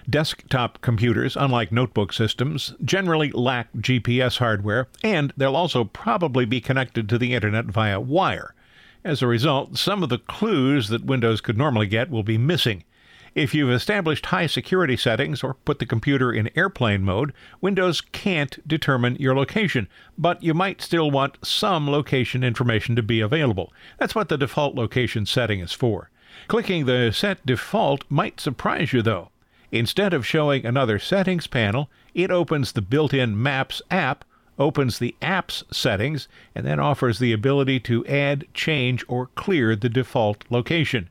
Desktop 0.10 0.82
computers, 0.82 1.38
unlike 1.38 1.72
notebook 1.72 2.12
systems, 2.12 2.74
generally 2.84 3.32
lack 3.32 3.72
GPS 3.74 4.40
hardware, 4.40 4.88
and 5.04 5.32
they'll 5.38 5.56
also 5.56 5.84
probably 5.84 6.46
be 6.46 6.60
connected 6.60 7.08
to 7.08 7.18
the 7.18 7.34
Internet 7.34 7.66
via 7.66 8.00
wire. 8.00 8.56
As 9.04 9.22
a 9.22 9.28
result, 9.28 9.78
some 9.78 10.02
of 10.02 10.10
the 10.10 10.18
clues 10.18 10.90
that 10.90 11.06
Windows 11.06 11.42
could 11.42 11.58
normally 11.58 11.88
get 11.88 12.10
will 12.10 12.24
be 12.24 12.38
missing. 12.38 12.84
If 13.34 13.54
you've 13.54 13.72
established 13.72 14.26
high 14.26 14.48
security 14.48 14.98
settings 14.98 15.42
or 15.42 15.54
put 15.54 15.80
the 15.80 15.86
computer 15.86 16.34
in 16.34 16.50
airplane 16.54 17.02
mode, 17.02 17.32
Windows 17.62 18.02
can't 18.02 18.60
determine 18.68 19.16
your 19.16 19.34
location, 19.34 19.88
but 20.18 20.44
you 20.44 20.54
might 20.54 20.82
still 20.82 21.10
want 21.10 21.38
some 21.42 21.90
location 21.90 22.44
information 22.44 22.94
to 22.98 23.04
be 23.04 23.22
available. 23.22 23.72
That's 24.00 24.14
what 24.14 24.28
the 24.28 24.38
default 24.38 24.76
location 24.76 25.26
setting 25.26 25.62
is 25.62 25.72
for. 25.72 26.10
Clicking 26.50 26.86
the 26.86 27.12
Set 27.14 27.46
Default 27.46 28.04
might 28.10 28.42
surprise 28.42 28.92
you, 28.92 29.02
though. 29.02 29.30
Instead 29.72 30.14
of 30.14 30.28
showing 30.28 30.66
another 30.66 31.00
settings 31.00 31.48
panel, 31.48 31.90
it 32.14 32.32
opens 32.32 32.74
the 32.74 32.82
built 32.82 33.14
in 33.14 33.42
Maps 33.42 33.82
app, 33.90 34.26
opens 34.60 35.00
the 35.00 35.16
Apps 35.22 35.64
settings, 35.74 36.28
and 36.54 36.66
then 36.66 36.82
offers 36.82 37.20
the 37.20 37.32
ability 37.32 37.80
to 37.80 38.06
add, 38.08 38.46
change, 38.54 39.06
or 39.08 39.28
clear 39.28 39.74
the 39.78 39.88
default 39.88 40.44
location. 40.50 41.10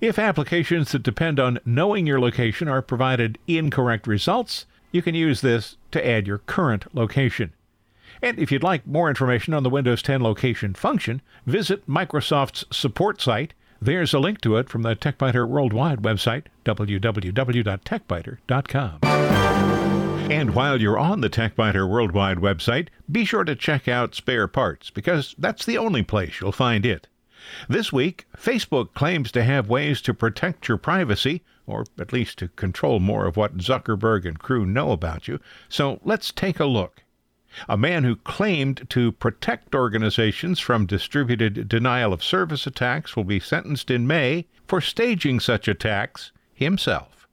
If 0.00 0.18
applications 0.18 0.92
that 0.92 1.02
depend 1.02 1.40
on 1.40 1.58
knowing 1.64 2.06
your 2.06 2.20
location 2.20 2.68
are 2.68 2.82
provided 2.82 3.38
incorrect 3.46 4.06
results, 4.06 4.66
you 4.92 5.02
can 5.02 5.14
use 5.14 5.40
this 5.40 5.76
to 5.92 6.06
add 6.06 6.26
your 6.26 6.38
current 6.38 6.94
location. 6.94 7.52
And 8.22 8.38
if 8.38 8.52
you'd 8.52 8.62
like 8.62 8.86
more 8.86 9.08
information 9.08 9.54
on 9.54 9.62
the 9.62 9.70
Windows 9.70 10.02
10 10.02 10.22
location 10.22 10.74
function, 10.74 11.22
visit 11.46 11.88
Microsoft's 11.88 12.64
support 12.70 13.20
site 13.20 13.54
there's 13.82 14.12
a 14.12 14.18
link 14.18 14.42
to 14.42 14.56
it 14.56 14.68
from 14.68 14.82
the 14.82 14.94
TechByter 14.94 15.48
Worldwide 15.48 16.00
website, 16.00 16.44
www.techbyter.com. 16.66 18.98
And 20.30 20.54
while 20.54 20.78
you're 20.80 20.98
on 20.98 21.22
the 21.22 21.30
TechByter 21.30 21.88
Worldwide 21.88 22.36
website, 22.38 22.88
be 23.10 23.24
sure 23.24 23.44
to 23.44 23.56
check 23.56 23.88
out 23.88 24.14
spare 24.14 24.46
parts 24.46 24.90
because 24.90 25.34
that's 25.38 25.64
the 25.64 25.78
only 25.78 26.02
place 26.02 26.40
you'll 26.40 26.52
find 26.52 26.84
it. 26.84 27.08
This 27.68 27.92
week, 27.92 28.26
Facebook 28.36 28.94
claims 28.94 29.32
to 29.32 29.42
have 29.42 29.68
ways 29.68 30.00
to 30.02 30.14
protect 30.14 30.68
your 30.68 30.78
privacy, 30.78 31.42
or 31.66 31.84
at 31.98 32.12
least 32.12 32.38
to 32.38 32.48
control 32.48 33.00
more 33.00 33.26
of 33.26 33.36
what 33.36 33.58
Zuckerberg 33.58 34.26
and 34.26 34.38
crew 34.38 34.66
know 34.66 34.92
about 34.92 35.28
you. 35.28 35.40
So 35.68 36.00
let's 36.04 36.32
take 36.32 36.60
a 36.60 36.66
look. 36.66 37.02
A 37.68 37.76
man 37.76 38.04
who 38.04 38.16
claimed 38.16 38.88
to 38.90 39.12
protect 39.12 39.74
organizations 39.74 40.60
from 40.60 40.86
distributed 40.86 41.68
denial 41.68 42.12
of 42.12 42.22
service 42.22 42.66
attacks 42.66 43.16
will 43.16 43.24
be 43.24 43.40
sentenced 43.40 43.90
in 43.90 44.06
May 44.06 44.46
for 44.68 44.80
staging 44.80 45.40
such 45.40 45.66
attacks 45.66 46.30
himself. 46.54 47.26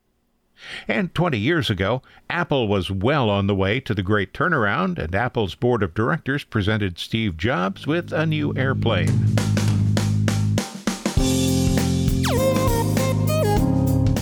And 0.88 1.14
20 1.14 1.38
years 1.38 1.70
ago, 1.70 2.02
Apple 2.32 2.68
was 2.68 2.90
well 2.90 3.30
on 3.30 3.46
the 3.46 3.54
way 3.54 3.80
to 3.82 3.94
the 3.94 4.02
great 4.02 4.34
turnaround, 4.34 4.98
and 4.98 5.14
Apple's 5.14 5.54
board 5.54 5.84
of 5.84 5.94
directors 5.94 6.44
presented 6.44 6.98
Steve 6.98 7.38
Jobs 7.38 7.86
with 7.86 8.12
a 8.12 8.26
new 8.26 8.56
airplane. 8.58 9.36